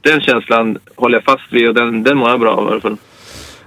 den 0.00 0.20
känslan 0.20 0.78
håller 0.96 1.16
jag 1.16 1.24
fast 1.24 1.52
vid 1.52 1.68
och 1.68 1.74
den, 1.74 2.02
den 2.02 2.18
mår 2.18 2.30
jag 2.30 2.40
bra 2.40 2.54
av 2.54 2.68
i 2.68 2.70
alla 2.70 2.80
fall. 2.80 2.96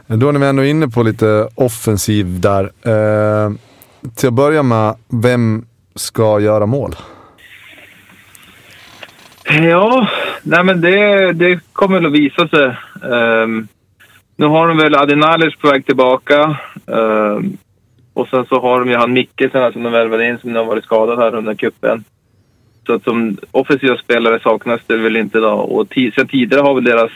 Då 0.08 0.30
är 0.30 0.34
vi 0.34 0.46
ändå 0.46 0.64
inne 0.64 0.88
på 0.88 1.04
lite 1.04 1.50
offensiv 1.56 2.40
där. 2.40 2.64
Eh, 2.64 3.52
till 4.16 4.28
att 4.28 4.34
börja 4.34 4.64
med, 4.64 4.96
vem 5.24 5.66
ska 5.96 6.40
göra 6.40 6.66
mål? 6.66 6.96
Ja, 9.46 10.08
nej 10.44 10.64
men 10.64 10.82
det, 10.82 11.32
det 11.34 11.60
kommer 11.74 11.96
väl 11.96 12.06
att 12.06 12.12
visa 12.12 12.48
sig. 12.48 12.76
Ehm, 13.14 13.68
nu 14.44 14.50
har 14.50 14.68
de 14.68 14.78
väl 14.78 14.96
Adinalic 14.96 15.56
på 15.56 15.68
väg 15.68 15.86
tillbaka. 15.86 16.58
Ehm, 16.88 17.58
och 18.14 18.28
sen 18.28 18.46
så 18.46 18.60
har 18.60 18.80
de 18.80 18.90
ju 18.90 18.96
han 18.96 19.14
Mikkelsen 19.14 19.62
här 19.62 19.72
som 19.72 19.84
de 19.84 19.92
värvade 19.92 20.28
in 20.28 20.38
som 20.40 20.54
nu 20.54 20.60
har 20.60 20.66
varit 20.66 20.84
skadad 20.84 21.20
här 21.20 21.36
under 21.36 21.56
cupen. 21.56 22.04
Så 22.86 22.94
att 22.94 23.04
som 23.04 23.38
offensiva 23.52 23.98
spelare 23.98 24.40
saknas 24.40 24.82
det 24.88 24.98
väl 24.98 25.18
inte 25.18 25.40
då. 25.40 25.52
Och 25.52 25.88
sen 26.16 26.28
tidigare 26.28 26.62
har 26.62 26.74
väl 26.74 26.84
deras 26.84 27.12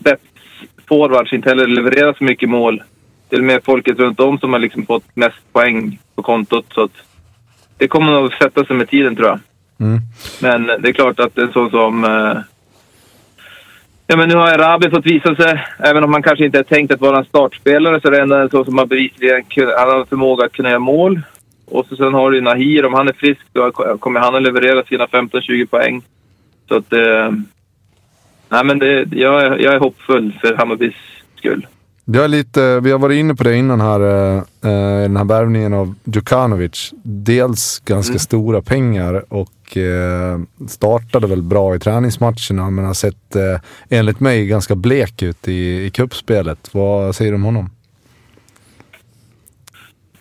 spetsforwards 0.00 1.32
inte 1.32 1.48
heller 1.48 1.66
levererat 1.66 2.16
så 2.16 2.24
mycket 2.24 2.48
mål. 2.48 2.82
Till 3.28 3.38
och 3.38 3.44
med 3.44 3.64
folket 3.64 3.98
runt 3.98 4.20
om 4.20 4.38
som 4.38 4.52
har 4.52 4.60
liksom 4.60 4.86
fått 4.86 5.16
mest 5.16 5.52
poäng 5.52 5.98
på 6.14 6.22
kontot. 6.22 6.66
Så 6.74 6.84
att 6.84 6.96
det 7.78 7.88
kommer 7.88 8.12
nog 8.12 8.34
sätta 8.34 8.64
sig 8.64 8.76
med 8.76 8.88
tiden 8.88 9.16
tror 9.16 9.28
jag. 9.28 9.40
Mm. 9.80 10.00
Men 10.40 10.82
det 10.82 10.88
är 10.88 10.92
klart 10.92 11.20
att 11.20 11.38
en 11.38 11.52
sån 11.52 11.70
som... 11.70 12.04
Ja, 14.06 14.16
men 14.16 14.28
nu 14.28 14.34
har 14.34 14.48
Arabi 14.48 14.90
fått 14.90 15.06
visa 15.06 15.36
sig. 15.36 15.64
Även 15.78 16.04
om 16.04 16.12
han 16.12 16.22
kanske 16.22 16.44
inte 16.44 16.58
är 16.58 16.62
tänkt 16.62 16.92
att 16.92 17.00
vara 17.00 17.18
en 17.18 17.24
startspelare 17.24 18.00
så 18.00 18.08
är 18.08 18.12
det 18.12 18.22
ändå 18.22 18.48
sån 18.48 18.64
som 18.64 18.78
har 18.78 18.86
bevisligen 18.86 19.44
han 19.56 19.88
har 19.88 20.04
förmåga 20.04 20.44
att 20.44 20.52
kunna 20.52 20.68
göra 20.68 20.78
mål. 20.78 21.20
Och 21.66 21.86
så 21.86 21.96
sen 21.96 22.14
har 22.14 22.30
du 22.30 22.40
Nahir. 22.40 22.84
Om 22.84 22.94
han 22.94 23.08
är 23.08 23.12
frisk 23.12 23.40
då 23.52 23.70
kommer 23.72 24.20
han 24.20 24.34
att 24.34 24.42
leverera 24.42 24.84
sina 24.84 25.06
15-20 25.06 25.66
poäng. 25.66 26.02
Så 26.68 26.76
att... 26.76 26.92
Eh, 26.92 27.30
nej, 28.48 28.64
men 28.64 28.78
det, 28.78 29.06
jag, 29.12 29.42
är, 29.42 29.58
jag 29.58 29.74
är 29.74 29.78
hoppfull 29.78 30.38
för 30.40 30.54
Hammarbys 30.54 30.94
skull. 31.36 31.66
Jag 32.04 32.24
är 32.24 32.28
lite, 32.28 32.80
vi 32.80 32.90
har 32.90 32.98
varit 32.98 33.16
inne 33.16 33.34
på 33.34 33.44
det 33.44 33.56
innan 33.56 33.80
här, 33.80 34.00
eh, 34.00 34.36
eh, 34.38 35.02
den 35.02 35.16
här 35.16 35.24
värvningen 35.24 35.74
av 35.74 35.94
Djukanovic. 36.04 36.90
Dels 37.02 37.82
ganska 37.84 38.18
stora 38.18 38.62
pengar 38.62 39.24
och 39.28 39.48
eh, 39.76 40.40
startade 40.68 41.26
väl 41.26 41.42
bra 41.42 41.74
i 41.74 41.78
träningsmatcherna 41.78 42.70
men 42.70 42.84
har 42.84 42.94
sett, 42.94 43.36
eh, 43.36 43.60
enligt 43.90 44.20
mig, 44.20 44.46
ganska 44.46 44.74
blek 44.74 45.22
ut 45.22 45.48
i, 45.48 45.84
i 45.86 45.90
kuppspelet. 45.90 46.70
Vad 46.72 47.14
säger 47.14 47.30
du 47.30 47.34
om 47.34 47.42
honom? 47.42 47.70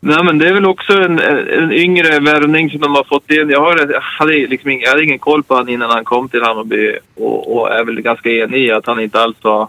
Nej, 0.04 0.24
men 0.24 0.38
det 0.38 0.48
är 0.48 0.54
väl 0.54 0.66
också 0.66 0.94
en, 0.94 1.20
en 1.20 1.72
yngre 1.72 2.20
värvning 2.20 2.70
som 2.70 2.80
de 2.80 2.96
har 2.96 3.04
fått 3.04 3.32
in. 3.32 3.50
Jag, 3.50 3.62
har, 3.62 3.78
jag, 3.78 4.02
hade 4.02 4.34
liksom 4.34 4.70
ingen, 4.70 4.82
jag 4.82 4.90
hade 4.90 5.04
ingen 5.04 5.20
koll 5.20 5.44
på 5.44 5.54
honom 5.54 5.70
innan 5.70 5.90
han 5.90 6.06
kom 6.06 6.30
till 6.30 6.44
Hammarby 6.44 6.98
och, 7.16 7.56
och 7.56 7.74
är 7.74 7.84
väl 7.84 8.02
ganska 8.02 8.30
enig 8.30 8.66
i 8.66 8.72
att 8.72 8.86
han 8.86 9.00
inte 9.00 9.22
alls 9.22 9.38
har 9.42 9.68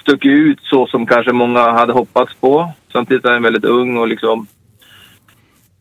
stuckit 0.00 0.30
ut 0.30 0.58
så 0.62 0.86
som 0.86 1.06
kanske 1.06 1.32
många 1.32 1.70
hade 1.70 1.92
hoppats 1.92 2.34
på. 2.34 2.70
Samtidigt 2.92 3.24
är 3.24 3.32
han 3.32 3.42
väldigt 3.42 3.64
ung 3.64 3.96
och 3.96 4.08
liksom 4.08 4.46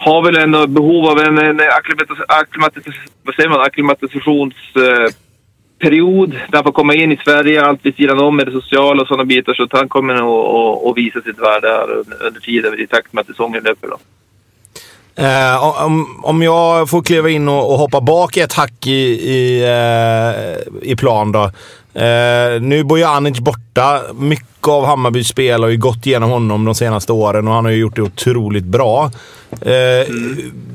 har 0.07 0.21
väl 0.25 0.37
ändå 0.37 0.67
behov 0.67 1.05
av 1.05 1.19
en, 1.19 1.37
en 1.37 1.61
akklimatis, 2.27 2.87
eh, 2.87 2.93
vad 3.23 3.35
säger 3.35 3.49
man, 3.49 3.59
där 6.29 6.53
han 6.53 6.63
får 6.63 6.71
komma 6.71 6.93
in 6.93 7.11
i 7.11 7.17
Sverige, 7.17 7.65
allt 7.65 7.79
vid 7.85 7.95
sidan 7.95 8.19
om 8.19 8.35
med 8.35 8.45
det 8.47 8.51
sociala 8.51 9.01
och 9.01 9.07
sådana 9.07 9.25
bitar. 9.25 9.53
Så 9.53 9.63
att 9.63 9.73
han 9.73 9.89
kommer 9.89 10.15
nog 10.15 10.89
att- 10.89 10.97
visa 10.97 11.21
sitt 11.21 11.39
värde 11.39 11.67
här 11.67 11.91
under, 11.91 12.23
under 12.25 12.41
tiden 12.41 12.79
i 12.79 12.87
takt 12.87 13.13
med 13.13 13.21
att 13.21 13.27
säsongen 13.27 13.63
löper. 13.63 13.87
Då. 13.87 13.97
Eh, 15.23 15.83
om, 15.85 16.21
om 16.23 16.41
jag 16.41 16.89
får 16.89 17.01
kliva 17.01 17.29
in 17.29 17.47
och, 17.47 17.71
och 17.71 17.77
hoppa 17.77 18.01
bak 18.01 18.37
ett 18.37 18.53
hack 18.53 18.87
i, 18.87 18.91
i, 19.35 19.63
eh, 19.63 20.91
i 20.91 20.95
plan 20.95 21.31
då. 21.31 21.51
Eh, 21.97 22.61
nu 22.61 22.79
är 22.79 22.83
Bojanic 22.83 23.39
borta. 23.39 24.01
Mycket 24.19 24.67
av 24.67 24.85
Hammarbys 24.85 25.27
spel 25.27 25.63
har 25.63 25.69
ju 25.69 25.77
gått 25.77 26.05
genom 26.05 26.29
honom 26.29 26.65
de 26.65 26.75
senaste 26.75 27.11
åren 27.13 27.47
och 27.47 27.53
han 27.53 27.65
har 27.65 27.71
ju 27.71 27.77
gjort 27.77 27.95
det 27.95 28.01
otroligt 28.01 28.63
bra. 28.63 29.11
Eh, 29.61 30.13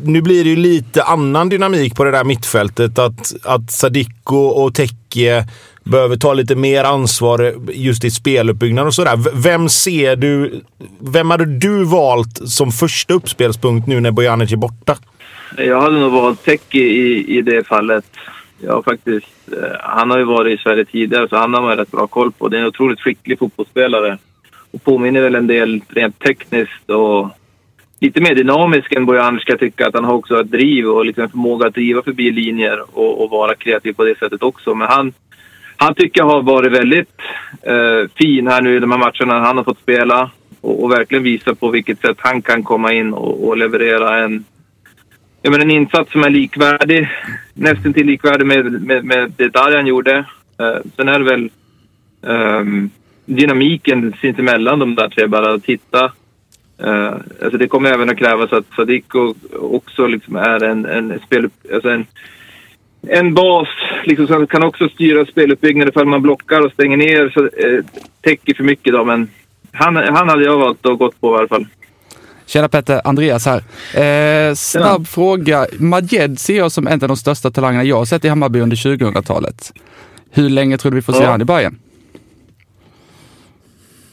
Nu 0.05 0.23
blir 0.23 0.45
det 0.45 0.51
ju 0.51 0.57
lite 0.57 1.03
annan 1.03 1.49
dynamik 1.49 1.97
på 1.97 2.05
det 2.05 2.11
där 2.11 2.25
mittfältet. 2.25 2.99
Att, 2.99 3.35
att 3.45 3.71
Sadiko 3.71 4.37
och 4.37 4.75
Tekke 4.75 5.47
behöver 5.85 6.17
ta 6.17 6.35
lite 6.35 6.55
mer 6.55 6.85
ansvar 6.85 7.55
just 7.73 8.05
i 8.05 8.11
speluppbyggnad 8.11 8.87
och 8.87 8.95
sådär. 8.95 9.19
Vem 9.35 9.69
ser 9.69 10.17
du... 10.17 10.61
Vem 11.01 11.31
hade 11.31 11.47
du 11.47 11.85
valt 11.85 12.51
som 12.51 12.73
första 12.73 13.15
uppspelspunkt 13.15 13.87
nu 13.87 14.01
när 14.01 14.11
Bojanic 14.11 14.53
är 14.53 14.57
borta? 14.57 14.97
Jag 15.57 15.81
hade 15.81 15.99
nog 16.01 16.13
valt 16.13 16.45
Tekke 16.45 16.79
i, 16.79 17.39
i 17.39 17.43
det 17.43 17.65
fallet. 17.67 18.05
Ja, 18.67 18.83
faktiskt, 18.83 19.53
eh, 19.53 19.77
han 19.81 20.11
har 20.11 20.19
ju 20.19 20.25
varit 20.25 20.61
i 20.61 20.63
Sverige 20.63 20.85
tidigare 20.85 21.29
så 21.29 21.37
han 21.37 21.55
har 21.55 21.63
man 21.63 21.77
rätt 21.77 21.91
bra 21.91 22.07
koll 22.07 22.33
på. 22.33 22.49
Det 22.49 22.57
är 22.57 22.61
en 22.61 22.67
otroligt 22.67 23.01
skicklig 23.01 23.39
fotbollsspelare. 23.39 24.19
Och 24.71 24.85
påminner 24.85 25.21
väl 25.21 25.35
en 25.35 25.47
del 25.47 25.81
rent 25.89 26.19
tekniskt 26.19 26.91
och 26.91 27.29
lite 28.01 28.21
mer 28.21 28.35
dynamisk 28.35 28.93
än 28.93 29.07
Bojan 29.07 29.39
ska 29.39 29.53
jag 29.53 29.61
tycka. 29.61 29.87
Att 29.87 29.95
han 29.95 30.05
har 30.05 30.15
också 30.15 30.41
ett 30.41 30.51
driv 30.51 30.87
och 30.87 31.07
liksom 31.07 31.29
förmåga 31.29 31.67
att 31.67 31.75
driva 31.75 32.03
förbi 32.03 32.31
linjer 32.31 32.99
och, 32.99 33.25
och 33.25 33.31
vara 33.31 33.55
kreativ 33.55 33.93
på 33.93 34.05
det 34.05 34.19
sättet 34.19 34.43
också. 34.43 34.75
Men 34.75 34.89
han, 34.89 35.13
han 35.77 35.95
tycker 35.95 36.21
jag 36.21 36.27
har 36.27 36.43
varit 36.43 36.73
väldigt 36.73 37.21
eh, 37.63 38.11
fin 38.15 38.47
här 38.47 38.63
nu 38.63 38.77
i 38.77 38.81
de 38.81 38.91
här 38.91 38.99
matcherna 38.99 39.47
han 39.47 39.57
har 39.57 39.65
fått 39.65 39.79
spela. 39.79 40.31
Och, 40.61 40.83
och 40.83 40.93
verkligen 40.93 41.25
visa 41.25 41.55
på 41.55 41.69
vilket 41.69 42.01
sätt 42.01 42.17
han 42.19 42.43
kan 42.43 42.63
komma 42.63 42.93
in 42.93 43.13
och, 43.13 43.49
och 43.49 43.57
leverera 43.57 44.19
en, 44.19 44.45
ja, 45.43 45.51
men 45.51 45.61
en 45.61 45.71
insats 45.71 46.13
som 46.13 46.25
är 46.25 46.31
likvärdig. 46.31 47.09
Nästan 47.55 47.93
till 47.93 48.07
likvärdig 48.07 48.47
med, 48.47 48.83
med, 48.83 49.05
med 49.05 49.33
det 49.37 49.49
Darjan 49.49 49.87
gjorde. 49.87 50.17
Eh, 50.61 50.77
sen 50.97 51.09
är 51.09 51.19
det 51.19 51.25
väl 51.25 51.51
eh, 52.27 52.65
dynamiken 53.25 54.15
sinsemellan 54.21 54.79
de 54.79 54.95
där 54.95 55.09
tre. 55.09 55.27
Bara 55.27 55.55
att 55.55 55.67
hitta... 55.67 56.13
Uh, 56.85 56.89
eh, 56.89 57.15
alltså 57.43 57.59
det 57.59 57.69
kommer 57.69 57.91
även 57.93 58.11
att 58.11 58.19
krävas 58.19 58.53
att 58.53 58.65
Sadiko 58.77 59.35
också 59.61 60.07
liksom 60.07 60.37
är 60.37 60.65
en, 60.65 60.87
en, 60.87 61.21
spel, 61.27 61.51
alltså 61.73 61.91
en, 61.91 62.07
en 63.09 63.35
bas 63.35 63.69
liksom, 64.05 64.27
som 64.27 64.47
kan 64.47 64.63
också 64.63 64.89
styra 64.89 65.27
speluppbyggnaden 65.27 65.89
ifall 65.89 66.07
man 66.07 66.23
blockar 66.23 66.61
och 66.61 66.73
stänger 66.73 66.97
ner. 66.97 67.31
Så, 67.31 67.45
eh, 67.45 67.85
täcker 68.21 68.55
för 68.55 68.65
mycket 68.65 68.93
då, 68.93 69.05
men 69.05 69.29
han, 69.73 69.97
han 69.97 70.29
hade 70.29 70.45
jag 70.45 70.59
valt 70.59 70.87
att 70.87 70.99
gått 70.99 71.21
på 71.21 71.35
i 71.35 71.39
alla 71.39 71.49
fall. 71.49 71.67
Tjena 72.53 72.69
Petter, 72.69 73.01
Andreas 73.05 73.47
här. 73.47 73.59
Eh, 74.49 74.55
snabb 74.55 75.01
ja. 75.01 75.05
fråga. 75.05 75.67
Majed 75.79 76.39
ser 76.39 76.57
jag 76.57 76.73
som 76.73 76.87
en 76.87 77.03
av 77.03 77.09
de 77.09 77.17
största 77.17 77.51
talangerna 77.51 77.85
jag 77.85 77.97
har 77.97 78.05
sett 78.05 78.25
i 78.25 78.29
Hammarby 78.29 78.61
under 78.61 78.77
2000-talet. 78.77 79.73
Hur 80.31 80.51
länge 80.51 80.79
tror 80.79 80.93
du 80.93 80.97
vi 80.97 81.03
får 81.03 81.13
se 81.13 81.23
ja. 81.23 81.31
han 81.31 81.43
i 81.43 81.45
Bayern? 81.45 81.79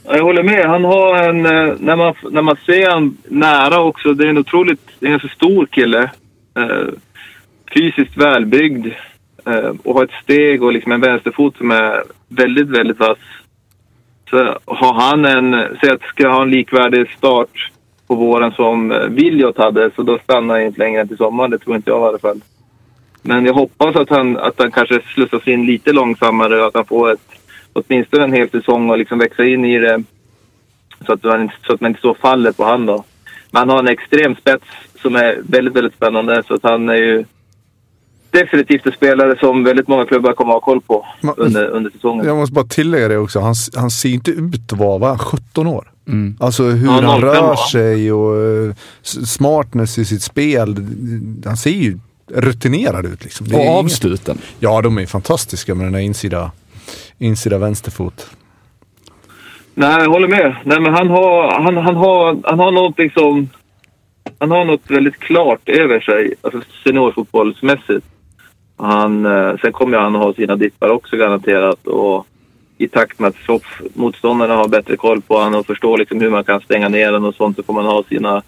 Jag 0.03 0.23
håller 0.23 0.43
med. 0.43 0.65
Han 0.65 0.83
har 0.83 1.23
en... 1.23 1.45
Eh, 1.45 1.75
när 1.79 1.95
man, 1.95 2.13
när 2.31 2.41
man 2.41 2.57
ser 2.65 2.89
honom 2.89 3.17
nära 3.27 3.79
också, 3.79 4.13
det 4.13 4.25
är 4.25 4.29
en 4.29 4.37
otroligt... 4.37 4.81
Det 4.99 5.05
är 5.05 5.07
en 5.07 5.19
ganska 5.19 5.35
stor 5.35 5.65
kille. 5.65 6.11
Eh, 6.57 6.87
fysiskt 7.73 8.17
välbyggd. 8.17 8.87
Eh, 9.45 9.71
och 9.83 9.93
har 9.95 10.03
ett 10.03 10.23
steg 10.23 10.63
och 10.63 10.73
liksom 10.73 10.91
en 10.91 11.01
vänsterfot 11.01 11.57
som 11.57 11.71
är 11.71 12.03
väldigt, 12.27 12.67
väldigt 12.67 12.99
vass. 12.99 13.17
Så 14.29 14.59
har 14.65 14.93
han 14.93 15.25
en... 15.25 15.77
Säg 15.81 15.91
att 15.91 16.01
ska 16.01 16.27
ha 16.27 16.41
en 16.41 16.51
likvärdig 16.51 17.09
start 17.17 17.69
på 18.09 18.15
våren 18.15 18.51
som 18.51 18.91
eh, 18.91 18.97
Viljot 18.97 19.57
hade, 19.57 19.91
så 19.95 20.03
då 20.03 20.19
stannar 20.23 20.55
han 20.55 20.63
inte 20.63 20.79
längre 20.79 21.01
än 21.01 21.07
till 21.07 21.17
sommaren. 21.17 21.51
Det 21.51 21.57
tror 21.57 21.75
inte 21.75 21.89
jag 21.89 22.01
i 22.01 22.07
alla 22.07 22.19
fall. 22.19 22.41
Men 23.21 23.45
jag 23.45 23.53
hoppas 23.53 23.95
att 23.95 24.09
han, 24.09 24.37
att 24.37 24.53
han 24.57 24.71
kanske 24.71 25.01
slussas 25.13 25.47
in 25.47 25.65
lite 25.65 25.93
långsammare 25.93 26.61
och 26.61 26.67
att 26.67 26.75
han 26.75 26.85
får 26.85 27.11
ett 27.11 27.29
åtminstone 27.73 28.23
en 28.23 28.33
hel 28.33 28.49
säsong 28.49 28.89
och 28.89 28.97
liksom 28.97 29.19
växa 29.19 29.45
in 29.45 29.65
i 29.65 29.79
det 29.79 30.03
så 31.05 31.13
att 31.13 31.23
man, 31.23 31.51
så 31.67 31.73
att 31.73 31.81
man 31.81 31.91
inte 31.91 32.01
så 32.01 32.13
faller 32.13 32.51
på 32.51 32.63
han 32.63 32.85
då. 32.85 33.03
Men 33.51 33.59
han 33.59 33.69
har 33.69 33.79
en 33.79 33.87
extrem 33.87 34.35
spets 34.35 34.65
som 35.01 35.15
är 35.15 35.39
väldigt, 35.43 35.75
väldigt 35.75 35.93
spännande 35.93 36.43
så 36.47 36.53
att 36.53 36.63
han 36.63 36.89
är 36.89 36.95
ju 36.95 37.25
definitivt 38.31 38.85
en 38.85 38.91
spelare 38.91 39.39
som 39.39 39.63
väldigt 39.63 39.87
många 39.87 40.05
klubbar 40.05 40.33
kommer 40.33 40.53
att 40.53 40.63
ha 40.63 40.65
koll 40.65 40.81
på 40.81 41.05
under, 41.37 41.67
under 41.67 41.91
säsongen. 41.91 42.25
Jag 42.25 42.37
måste 42.37 42.53
bara 42.53 42.65
tillägga 42.65 43.07
det 43.07 43.17
också. 43.17 43.39
Han, 43.39 43.55
han 43.75 43.91
ser 43.91 44.09
inte 44.09 44.31
ut 44.31 44.73
att 44.73 44.79
vara, 44.79 44.97
va? 44.97 45.17
17 45.17 45.67
år? 45.67 45.91
Mm. 46.09 46.35
Alltså 46.39 46.63
hur 46.63 46.87
ja, 46.87 47.01
han 47.01 47.21
rör 47.21 47.55
sig 47.55 48.11
och 48.11 48.35
uh, 48.35 48.73
smartness 49.03 49.97
i 49.97 50.05
sitt 50.05 50.23
spel. 50.23 50.75
Han 51.45 51.57
ser 51.57 51.69
ju 51.69 51.99
rutinerad 52.27 53.05
ut. 53.05 53.23
Liksom. 53.23 53.47
och 53.53 53.67
avsluten. 53.67 54.35
Inget... 54.35 54.55
Ja, 54.59 54.81
de 54.81 54.97
är 54.97 55.05
fantastiska 55.05 55.75
med 55.75 55.85
den 55.85 55.93
där 55.93 55.99
insida 55.99 56.51
insida 57.17 57.57
vänsterfot. 57.57 58.29
Nej, 59.73 60.03
jag 60.03 60.09
håller 60.09 60.27
med. 60.27 60.55
Nej, 60.63 60.79
men 60.79 60.93
han 60.93 61.09
har, 61.09 61.51
han, 61.51 61.77
han 61.77 61.95
har, 61.95 62.39
han 62.43 62.59
har 62.59 62.71
något 62.71 62.97
liksom... 62.97 63.49
Han 64.39 64.51
har 64.51 64.65
något 64.65 64.91
väldigt 64.91 65.19
klart 65.19 65.69
över 65.69 65.99
sig, 65.99 66.33
alltså 66.41 66.61
seniorfotbollsmässigt. 66.83 68.05
Han, 68.77 69.25
eh, 69.25 69.57
sen 69.61 69.71
kommer 69.71 69.97
han 69.97 70.15
ha 70.15 70.33
sina 70.33 70.55
dippar 70.55 70.89
också 70.89 71.17
garanterat. 71.17 71.87
Och 71.87 72.27
I 72.81 72.87
takt 72.87 73.19
med 73.19 73.27
att 73.27 73.61
motståndarna 73.93 74.55
har 74.55 74.67
bättre 74.67 74.97
koll 74.97 75.21
på 75.21 75.37
honom 75.37 75.59
och 75.59 75.65
förstår 75.65 75.97
liksom 75.97 76.21
hur 76.21 76.29
man 76.29 76.43
kan 76.43 76.61
stänga 76.61 76.89
ner 76.89 77.11
den 77.11 77.23
och 77.23 77.35
sånt 77.35 77.55
så 77.55 77.63
kommer 77.63 77.81
han 77.81 77.91
ha 77.91 78.03
sina, 78.03 78.41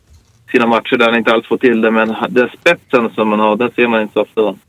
sina 0.51 0.67
matcher 0.67 0.97
där 0.97 1.05
han 1.05 1.17
inte 1.17 1.31
alls 1.31 1.47
får 1.47 1.57
till 1.57 1.81
det. 1.81 1.91
Men 1.91 2.15
den 2.29 2.49
spetsen 2.59 3.09
som 3.15 3.27
man 3.27 3.39
har, 3.39 3.55
den 3.55 3.71
ser 3.75 3.87
man 3.87 4.01
inte 4.01 4.13
så 4.13 4.21
ofta. 4.21 4.59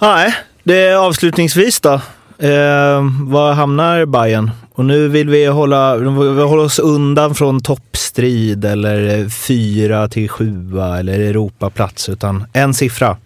Nej, 0.00 0.34
det 0.62 0.82
är 0.82 0.96
avslutningsvis 0.96 1.80
då. 1.80 1.92
Eh, 2.38 3.00
var 3.26 3.52
hamnar 3.52 4.06
Bayern? 4.06 4.50
Och 4.74 4.84
nu 4.84 5.08
vill 5.08 5.28
vi 5.28 5.46
hålla, 5.46 5.96
vi 5.96 6.42
hålla 6.42 6.62
oss 6.62 6.78
undan 6.78 7.34
från 7.34 7.62
toppstrid 7.62 8.64
eller 8.64 9.28
fyra 9.28 10.08
till 10.08 10.28
sjua 10.28 10.98
eller 10.98 11.20
Europaplats, 11.20 12.08
utan 12.08 12.44
en 12.52 12.74
siffra. 12.74 13.16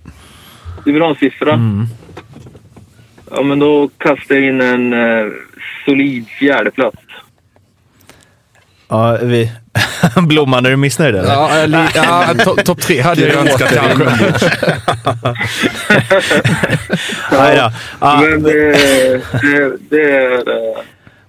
Du 0.84 0.92
vill 0.92 1.02
ha 1.02 1.08
en 1.08 1.16
siffra? 1.16 1.52
Mm. 1.52 1.86
Ja, 3.36 3.42
men 3.42 3.58
då 3.58 3.90
kastar 3.98 4.34
jag 4.34 4.44
in 4.44 4.60
en 4.60 4.92
eh, 4.92 5.32
solid 5.84 6.28
fjärdeplats. 6.28 6.96
Ja, 8.88 9.18
vi... 9.22 9.52
Blomman, 10.28 10.66
är 10.66 10.70
du 10.70 10.76
missnöjd 10.76 11.14
eller? 11.14 11.28
Ja, 11.28 11.50
eller, 11.50 11.90
ja 11.94 12.34
topp 12.44 12.64
top 12.64 12.80
tre 12.80 13.00
hade 13.00 13.20
jag 13.20 13.34
önskat 13.34 13.74
kanske. 13.74 14.04
Nej 17.32 17.56
då. 17.56 17.72
Ja. 18.00 18.20
Men 18.20 18.42
det, 18.42 18.72
det, 19.42 19.76
det 19.90 20.02
är... 20.02 20.42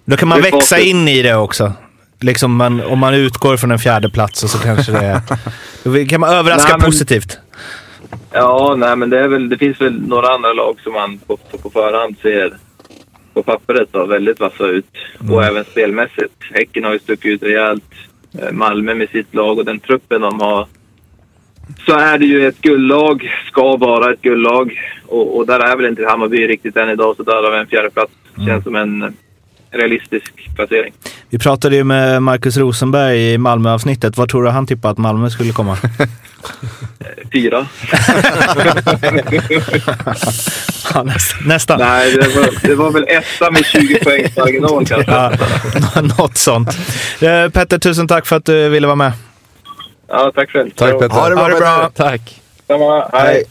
Då 0.05 0.17
kan 0.17 0.27
man 0.27 0.41
växa 0.41 0.79
in 0.79 1.07
i 1.07 1.21
det 1.21 1.35
också. 1.35 1.73
Liksom 2.19 2.55
man, 2.55 2.81
om 2.81 2.99
man 2.99 3.13
utgår 3.13 3.57
från 3.57 3.71
en 3.71 3.79
fjärde 3.79 4.09
plats 4.09 4.43
och 4.43 4.49
så 4.49 4.57
kanske 4.57 4.91
det 4.91 5.05
är... 5.05 5.21
Då 5.83 6.05
kan 6.09 6.21
man 6.21 6.29
överraska 6.29 6.69
nej, 6.69 6.77
men, 6.77 6.85
positivt. 6.85 7.39
Ja, 8.37 8.75
nej 8.77 8.95
men 8.95 9.09
det, 9.09 9.19
är 9.19 9.27
väl, 9.27 9.49
det 9.49 9.57
finns 9.57 9.81
väl 9.81 10.07
några 10.07 10.27
andra 10.27 10.53
lag 10.53 10.79
som 10.83 10.93
man 10.93 11.17
på, 11.17 11.37
på 11.37 11.69
förhand 11.69 12.15
ser 12.21 12.53
på 13.33 13.43
pappret 13.43 13.89
då, 13.91 14.05
väldigt 14.05 14.39
vassa 14.39 14.67
ut. 14.67 14.85
Mm. 15.19 15.33
Och 15.33 15.43
även 15.43 15.63
spelmässigt. 15.63 16.33
Häcken 16.51 16.83
har 16.83 16.93
ju 16.93 16.99
stuckit 16.99 17.31
ut 17.31 17.43
rejält. 17.43 17.93
Eh, 18.39 18.51
Malmö 18.51 18.93
med 18.93 19.09
sitt 19.09 19.33
lag 19.33 19.57
och 19.57 19.65
den 19.65 19.79
truppen 19.79 20.21
de 20.21 20.39
har. 20.39 20.67
Så 21.85 21.93
är 21.93 22.17
det 22.17 22.25
ju 22.25 22.47
ett 22.47 22.61
guldlag, 22.61 23.31
ska 23.47 23.77
vara 23.77 24.13
ett 24.13 24.21
guldlag. 24.21 24.79
Och, 25.07 25.37
och 25.37 25.47
där 25.47 25.59
är 25.59 25.75
väl 25.75 25.85
inte 25.85 26.05
Hammarby 26.05 26.47
riktigt 26.47 26.77
än 26.77 26.89
idag, 26.89 27.15
så 27.15 27.23
där 27.23 27.43
har 27.43 27.51
vi 27.51 27.57
en 27.57 27.67
fjärde 27.67 27.89
plats. 27.89 28.13
Mm. 28.37 28.47
Känns 28.47 28.63
som 28.63 28.75
en 28.75 29.15
realistisk 29.71 30.55
placering. 30.55 30.93
Vi 31.29 31.39
pratade 31.39 31.75
ju 31.75 31.83
med 31.83 32.23
Marcus 32.23 32.57
Rosenberg 32.57 33.33
i 33.33 33.37
Malmö-avsnittet. 33.37 34.17
Vad 34.17 34.29
tror 34.29 34.43
du 34.43 34.49
han 34.49 34.67
tippade 34.67 34.91
att 34.91 34.97
Malmö 34.97 35.29
skulle 35.29 35.51
komma? 35.51 35.77
Fyra. 37.33 37.67
ja, 40.93 41.03
nästan. 41.03 41.47
nästan. 41.47 41.79
Nej, 41.79 42.11
det 42.11 42.27
var, 42.27 42.67
det 42.67 42.75
var 42.75 42.91
väl 42.91 43.05
etta 43.07 43.51
med 43.51 43.65
20 43.65 43.99
poängs 44.03 44.37
marginal 44.37 44.85
kanske. 44.85 45.11
Ja, 45.11 45.31
något 46.17 46.37
sånt. 46.37 46.69
Eh, 47.21 47.49
Petter, 47.49 47.77
tusen 47.77 48.07
tack 48.07 48.25
för 48.25 48.35
att 48.35 48.45
du 48.45 48.69
ville 48.69 48.87
vara 48.87 48.95
med. 48.95 49.11
Ja, 50.07 50.31
tack 50.35 50.49
själv. 50.49 50.69
Tack 50.75 50.99
Petter. 50.99 51.15
Ha 51.15 51.29
det 51.29 51.35
bra. 51.35 51.43
Ha 51.43 51.49
det 51.49 51.59
bra. 51.59 51.91
Tack. 51.95 52.41
Samma. 52.67 53.09
Hej. 53.13 53.25
Hej. 53.25 53.43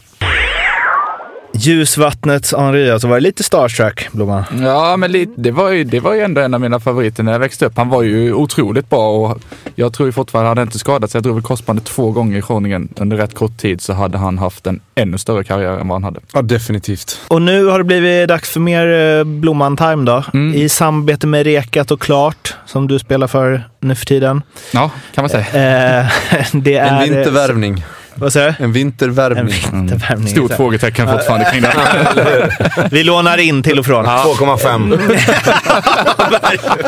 Ljusvattnets 1.57 2.53
Henri, 2.53 2.91
alltså 2.91 3.07
var 3.07 3.15
det 3.15 3.21
lite 3.21 3.43
starstruck, 3.43 4.07
Blomman? 4.11 4.43
Ja, 4.61 4.97
men 4.97 5.11
lite, 5.11 5.31
det, 5.35 5.51
var 5.51 5.69
ju, 5.69 5.83
det 5.83 5.99
var 5.99 6.13
ju 6.13 6.21
ändå 6.21 6.41
en 6.41 6.53
av 6.53 6.61
mina 6.61 6.79
favoriter 6.79 7.23
när 7.23 7.31
jag 7.31 7.39
växte 7.39 7.65
upp. 7.65 7.77
Han 7.77 7.89
var 7.89 8.03
ju 8.03 8.33
otroligt 8.33 8.89
bra 8.89 9.11
och 9.11 9.39
jag 9.75 9.93
tror 9.93 10.07
ju 10.07 10.11
fortfarande, 10.11 10.49
hade 10.49 10.61
inte 10.61 10.79
skadat 10.79 11.11
sig, 11.11 11.17
jag 11.17 11.23
drog 11.23 11.35
väl 11.35 11.43
korsbandet 11.43 11.85
två 11.85 12.11
gånger 12.11 12.37
i 12.37 12.41
Groningen 12.47 12.89
under 12.95 13.17
rätt 13.17 13.33
kort 13.33 13.57
tid, 13.57 13.81
så 13.81 13.93
hade 13.93 14.17
han 14.17 14.37
haft 14.37 14.67
en 14.67 14.79
ännu 14.95 15.17
större 15.17 15.43
karriär 15.43 15.79
än 15.79 15.87
vad 15.87 15.95
han 15.95 16.03
hade. 16.03 16.19
Ja, 16.33 16.41
definitivt. 16.41 17.19
Och 17.27 17.41
nu 17.41 17.65
har 17.65 17.77
det 17.77 17.83
blivit 17.83 18.27
dags 18.27 18.49
för 18.49 18.59
mer 18.59 19.17
eh, 19.17 19.23
Blomman-time 19.23 20.05
då. 20.05 20.23
Mm. 20.33 20.55
I 20.55 20.69
samarbete 20.69 21.27
med 21.27 21.43
Rekat 21.43 21.91
och 21.91 22.01
Klart, 22.01 22.53
som 22.65 22.87
du 22.87 22.99
spelar 22.99 23.27
för 23.27 23.63
nu 23.79 23.95
för 23.95 24.05
tiden. 24.05 24.41
Ja, 24.73 24.91
kan 25.13 25.21
man 25.23 25.29
säga. 25.29 25.45
Eh, 25.45 26.07
det 26.53 26.77
är, 26.77 27.03
en 27.03 27.13
vintervärvning. 27.13 27.83
Vad 28.15 28.33
säger 28.33 28.55
du? 28.57 28.63
En 28.63 28.71
vintervärmning. 28.71 29.55
En 29.73 29.79
vintervärmning. 29.79 30.27
Stort 30.27 30.51
frågetecken 30.53 31.07
fortfarande 31.07 31.45
kring 31.51 31.61
det. 31.61 32.89
Vi 32.91 33.03
lånar 33.03 33.37
in 33.37 33.63
till 33.63 33.79
och 33.79 33.85
från. 33.85 34.05
2,5. 34.05 35.17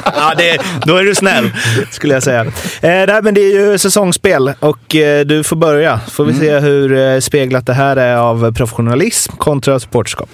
ja, 0.16 0.34
det, 0.38 0.58
då 0.86 0.96
är 0.96 1.04
du 1.04 1.16
snäll, 1.16 1.52
skulle 1.92 2.14
jag 2.14 2.24
säga. 2.24 2.42
Eh, 2.42 2.52
nej, 2.82 3.20
men 3.24 3.34
det 3.34 3.42
är 3.42 3.54
ju 3.54 3.78
säsongsspel 3.78 4.54
och 4.60 4.96
eh, 4.96 5.26
du 5.26 5.44
får 5.44 5.56
börja. 5.56 6.00
får 6.12 6.26
vi 6.26 6.32
mm. 6.32 6.42
se 6.42 6.60
hur 6.60 6.98
eh, 6.98 7.20
speglat 7.20 7.66
det 7.66 7.74
här 7.74 7.96
är 7.96 8.16
av 8.16 8.54
professionalism 8.54 9.34
kontra 9.38 9.80
supporterskap. 9.80 10.30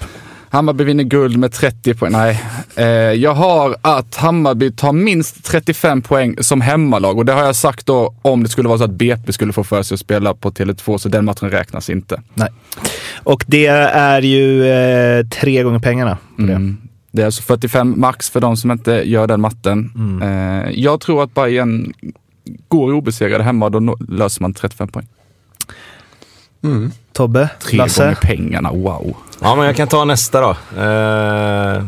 Hammarby 0.54 0.84
vinner 0.84 1.04
guld 1.04 1.36
med 1.36 1.52
30 1.52 1.94
poäng. 1.94 2.12
Nej, 2.12 2.42
eh, 2.76 2.84
jag 3.12 3.34
har 3.34 3.76
att 3.82 4.16
Hammarby 4.16 4.70
tar 4.72 4.92
minst 4.92 5.44
35 5.44 6.02
poäng 6.02 6.36
som 6.40 6.60
hemmalag 6.60 7.18
och 7.18 7.24
det 7.24 7.32
har 7.32 7.44
jag 7.44 7.56
sagt 7.56 7.86
då 7.86 8.14
om 8.22 8.42
det 8.42 8.48
skulle 8.48 8.68
vara 8.68 8.78
så 8.78 8.84
att 8.84 8.90
BP 8.90 9.32
skulle 9.32 9.52
få 9.52 9.64
för 9.64 9.82
sig 9.82 9.94
att 9.94 10.00
spela 10.00 10.34
på 10.34 10.50
Tele2 10.50 10.98
så 10.98 11.08
den 11.08 11.24
matchen 11.24 11.50
räknas 11.50 11.90
inte. 11.90 12.22
Nej. 12.34 12.48
Och 13.14 13.44
det 13.46 13.66
är 13.66 14.22
ju 14.22 14.66
eh, 14.66 15.26
tre 15.26 15.62
gånger 15.62 15.78
pengarna. 15.78 16.18
Mm. 16.38 16.76
Det 17.12 17.22
är 17.22 17.26
alltså 17.26 17.42
45 17.42 17.94
max 18.00 18.30
för 18.30 18.40
de 18.40 18.56
som 18.56 18.70
inte 18.70 18.92
gör 18.92 19.26
den 19.26 19.40
matten. 19.40 19.92
Mm. 19.96 20.22
Eh, 20.22 20.70
jag 20.70 21.00
tror 21.00 21.22
att 21.24 21.34
Bayern 21.34 21.92
går 22.68 22.92
obesegrade 22.92 23.44
hemma, 23.44 23.70
då 23.70 23.80
nå- 23.80 23.96
löser 24.08 24.42
man 24.42 24.54
35 24.54 24.88
poäng. 24.88 25.06
Tobbe? 27.12 27.48
Tre 27.62 27.78
Lasse? 27.78 28.02
gånger 28.02 28.14
pengarna, 28.14 28.70
wow. 28.72 29.16
Ja, 29.40 29.54
men 29.54 29.66
jag 29.66 29.76
kan 29.76 29.88
ta 29.88 30.04
nästa 30.04 30.40
då. 30.40 30.56
Eh, 30.82 31.84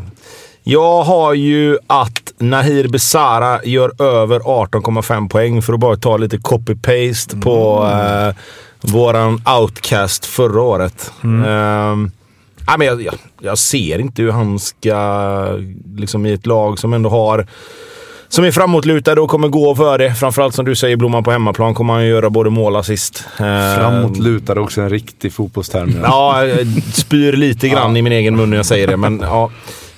jag 0.62 1.02
har 1.02 1.34
ju 1.34 1.78
att 1.86 2.32
Nahir 2.38 2.88
Besara 2.88 3.64
gör 3.64 4.02
över 4.02 4.40
18,5 4.40 5.28
poäng 5.28 5.62
för 5.62 5.72
att 5.72 5.80
bara 5.80 5.96
ta 5.96 6.16
lite 6.16 6.36
copy-paste 6.36 7.40
på 7.42 7.84
eh, 7.92 8.34
våran 8.92 9.42
outcast 9.60 10.24
förra 10.24 10.62
året. 10.62 11.12
Eh, 11.22 11.96
ja, 12.66 12.76
men 12.78 12.86
jag, 12.86 13.02
jag, 13.02 13.14
jag 13.40 13.58
ser 13.58 13.98
inte 13.98 14.22
hur 14.22 14.32
han 14.32 14.58
ska, 14.58 15.58
liksom 15.96 16.26
i 16.26 16.32
ett 16.32 16.46
lag 16.46 16.78
som 16.78 16.92
ändå 16.92 17.10
har 17.10 17.46
som 18.28 18.44
är 18.44 18.50
framåtlutade 18.50 19.20
och 19.20 19.30
kommer 19.30 19.48
gå 19.48 19.74
för 19.74 19.98
det. 19.98 20.14
Framförallt 20.14 20.54
som 20.54 20.64
du 20.64 20.74
säger, 20.74 20.96
Blomman 20.96 21.24
på 21.24 21.30
hemmaplan 21.30 21.74
kommer 21.74 21.94
han 21.94 22.02
ju 22.04 22.08
göra 22.10 22.30
både 22.30 22.50
mål 22.50 22.72
och 22.74 22.80
assist. 22.80 23.24
Eh, 23.38 23.74
Framåtlutad 23.78 24.52
är 24.52 24.58
också 24.58 24.80
en 24.80 24.90
riktig 24.90 25.32
fotbollsterm. 25.32 26.00
Ja, 26.02 26.44
jag 26.46 26.66
spyr 26.94 27.32
lite 27.32 27.68
grann 27.68 27.96
i 27.96 28.02
min 28.02 28.12
egen 28.12 28.36
mun 28.36 28.50
när 28.50 28.56
jag 28.56 28.66
säger 28.66 28.86
det, 28.86 28.96
men 28.96 29.20
ja. 29.20 29.50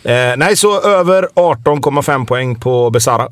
Eh, 0.05 0.37
nej, 0.37 0.57
så 0.57 0.81
över 0.81 1.29
18,5 1.35 2.27
poäng 2.27 2.55
på 2.57 2.91
Besara. 2.91 3.29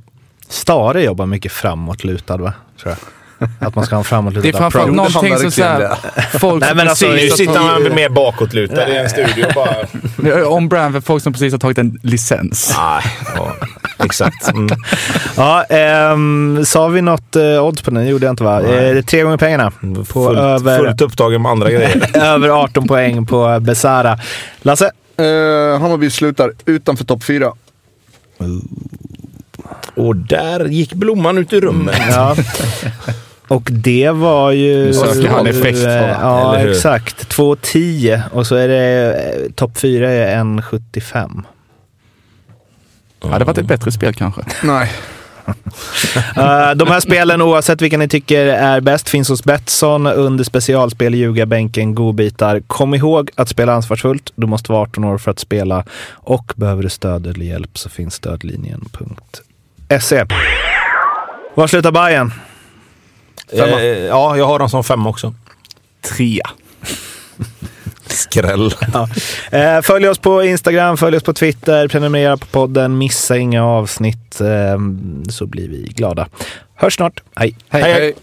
Stare 0.49 1.03
jobbar 1.03 1.27
mycket 1.27 1.53
framåtlutad 1.53 2.37
va? 2.37 2.53
Tror 2.83 2.95
jag. 2.95 3.49
Att 3.69 3.75
man 3.75 3.85
ska 3.87 3.95
ha 3.95 4.01
en 4.01 4.05
framåtlutad 4.05 4.43
Det 4.43 4.49
är 4.57 4.59
framförallt 4.59 4.91
approach. 4.91 5.15
Någonting 5.15 5.39
som 5.39 5.51
såhär, 5.51 5.95
folk 6.39 6.61
Nej, 6.61 6.69
som 6.69 6.77
men 6.77 6.89
alltså, 6.89 7.07
Nu 7.07 7.13
precis 7.13 7.31
har 7.31 7.37
sitter 7.37 7.53
tagit- 7.55 7.71
han 7.87 7.95
mer 7.95 8.09
bakåtlutad 8.09 8.89
i 8.89 8.97
en 8.97 9.09
studio 9.11 9.47
bara. 9.55 10.47
on 10.49 10.69
brand 10.69 10.95
för 10.95 11.01
folk 11.01 11.23
som 11.23 11.33
precis 11.33 11.53
har 11.53 11.59
tagit 11.59 11.79
en 11.79 11.99
licens. 12.03 12.75
Nej, 12.79 13.03
ja, 13.37 13.53
exakt. 14.05 14.49
Mm. 14.49 14.69
Ja, 15.37 15.65
ehm, 15.65 16.65
sa 16.65 16.89
vi 16.89 17.03
något 17.03 17.37
eh, 17.37 17.65
odds 17.65 17.83
på 17.83 17.91
den? 17.91 18.07
gjorde 18.07 18.27
jag 18.27 18.33
inte 18.33 18.45
va? 18.45 18.63
Eh, 18.63 19.03
tre 19.03 19.23
gånger 19.23 19.37
pengarna. 19.37 19.71
På 19.71 20.05
Fullt, 20.05 20.39
över, 20.39 20.79
fullt 20.79 21.01
upptagen 21.01 21.43
med 21.43 21.53
andra 21.53 21.71
grejer. 21.71 22.11
över 22.15 22.49
18 22.49 22.89
poäng 22.89 23.27
på 23.27 23.61
Besara. 23.61 24.19
Lasse? 24.63 24.91
Uh, 25.21 25.81
Hammarby 25.81 26.11
slutar 26.11 26.53
utanför 26.67 27.05
topp 27.05 27.25
fyra. 27.25 27.53
Och 29.95 30.17
där 30.17 30.65
gick 30.65 30.93
Blomman 30.93 31.39
ut 31.39 31.53
ur 31.53 31.61
rummet. 31.61 31.97
Ja. 32.11 32.37
Och 33.49 33.69
det 33.73 34.11
var 34.11 34.51
ju... 34.51 34.85
Nu 34.85 34.95
söker 34.95 35.29
han 35.29 35.47
effekt, 35.47 35.79
eh, 35.79 35.85
va? 35.85 36.17
Ja, 36.21 36.55
Eller 36.55 36.65
hur? 36.65 36.73
exakt. 36.73 37.37
2,10 37.37 38.23
och 38.33 38.47
så 38.47 38.55
är 38.55 38.69
det 38.69 39.15
eh, 39.15 39.53
topp 39.53 39.79
fyra 39.79 40.11
är 40.11 40.37
1,75. 40.37 41.43
Hade 43.33 43.45
varit 43.45 43.59
ett 43.59 43.67
bättre 43.67 43.93
spel 43.93 44.15
kanske. 44.15 44.41
Nej. 44.63 44.93
Eh, 46.37 46.71
de 46.75 46.89
här 46.89 47.01
spelen, 47.01 47.43
oavsett 47.43 47.83
vilka 47.83 47.99
ni 47.99 48.09
tycker 48.09 48.47
är 48.47 48.81
bäst, 48.81 49.09
finns 49.09 49.29
hos 49.29 49.45
Betsson 49.45 50.07
under 50.07 50.45
specialspel, 50.45 51.15
ljugarbänken, 51.15 51.95
godbitar. 51.95 52.61
Kom 52.67 52.95
ihåg 52.95 53.31
att 53.35 53.49
spela 53.49 53.73
ansvarsfullt. 53.73 54.33
Du 54.37 54.47
måste 54.47 54.73
vara 54.73 54.83
18 54.83 55.05
år 55.05 55.19
för 55.19 55.31
att 55.31 55.39
spela 55.39 55.85
och 56.11 56.53
behöver 56.57 56.83
du 56.83 56.89
stöd 56.89 57.27
eller 57.27 57.45
hjälp 57.45 57.79
så 57.79 57.89
finns 57.89 58.15
stödlinjen.se. 58.15 60.25
Var 61.55 61.67
slutar 61.67 61.93
Bayern? 61.93 62.33
Eh, 63.53 63.59
ja, 63.99 64.37
jag 64.37 64.47
har 64.47 64.59
dem 64.59 64.69
som 64.69 64.85
fem 64.85 65.07
också. 65.07 65.35
Trea. 66.01 66.51
Skräll. 68.17 68.75
Ja. 68.93 69.09
Eh, 69.59 69.83
följ 69.83 70.09
oss 70.09 70.19
på 70.19 70.45
Instagram, 70.45 70.97
följ 70.97 71.17
oss 71.17 71.23
på 71.23 71.33
Twitter, 71.33 71.89
prenumerera 71.89 72.37
på 72.37 72.47
podden, 72.47 72.99
missa 72.99 73.37
inga 73.37 73.65
avsnitt 73.65 74.41
eh, 74.41 74.79
så 75.29 75.47
blir 75.47 75.69
vi 75.69 75.83
glada. 75.83 76.29
Hörs 76.75 76.95
snart. 76.95 77.23
Hej! 77.37 77.57
hej. 77.69 77.83
hej. 77.83 78.15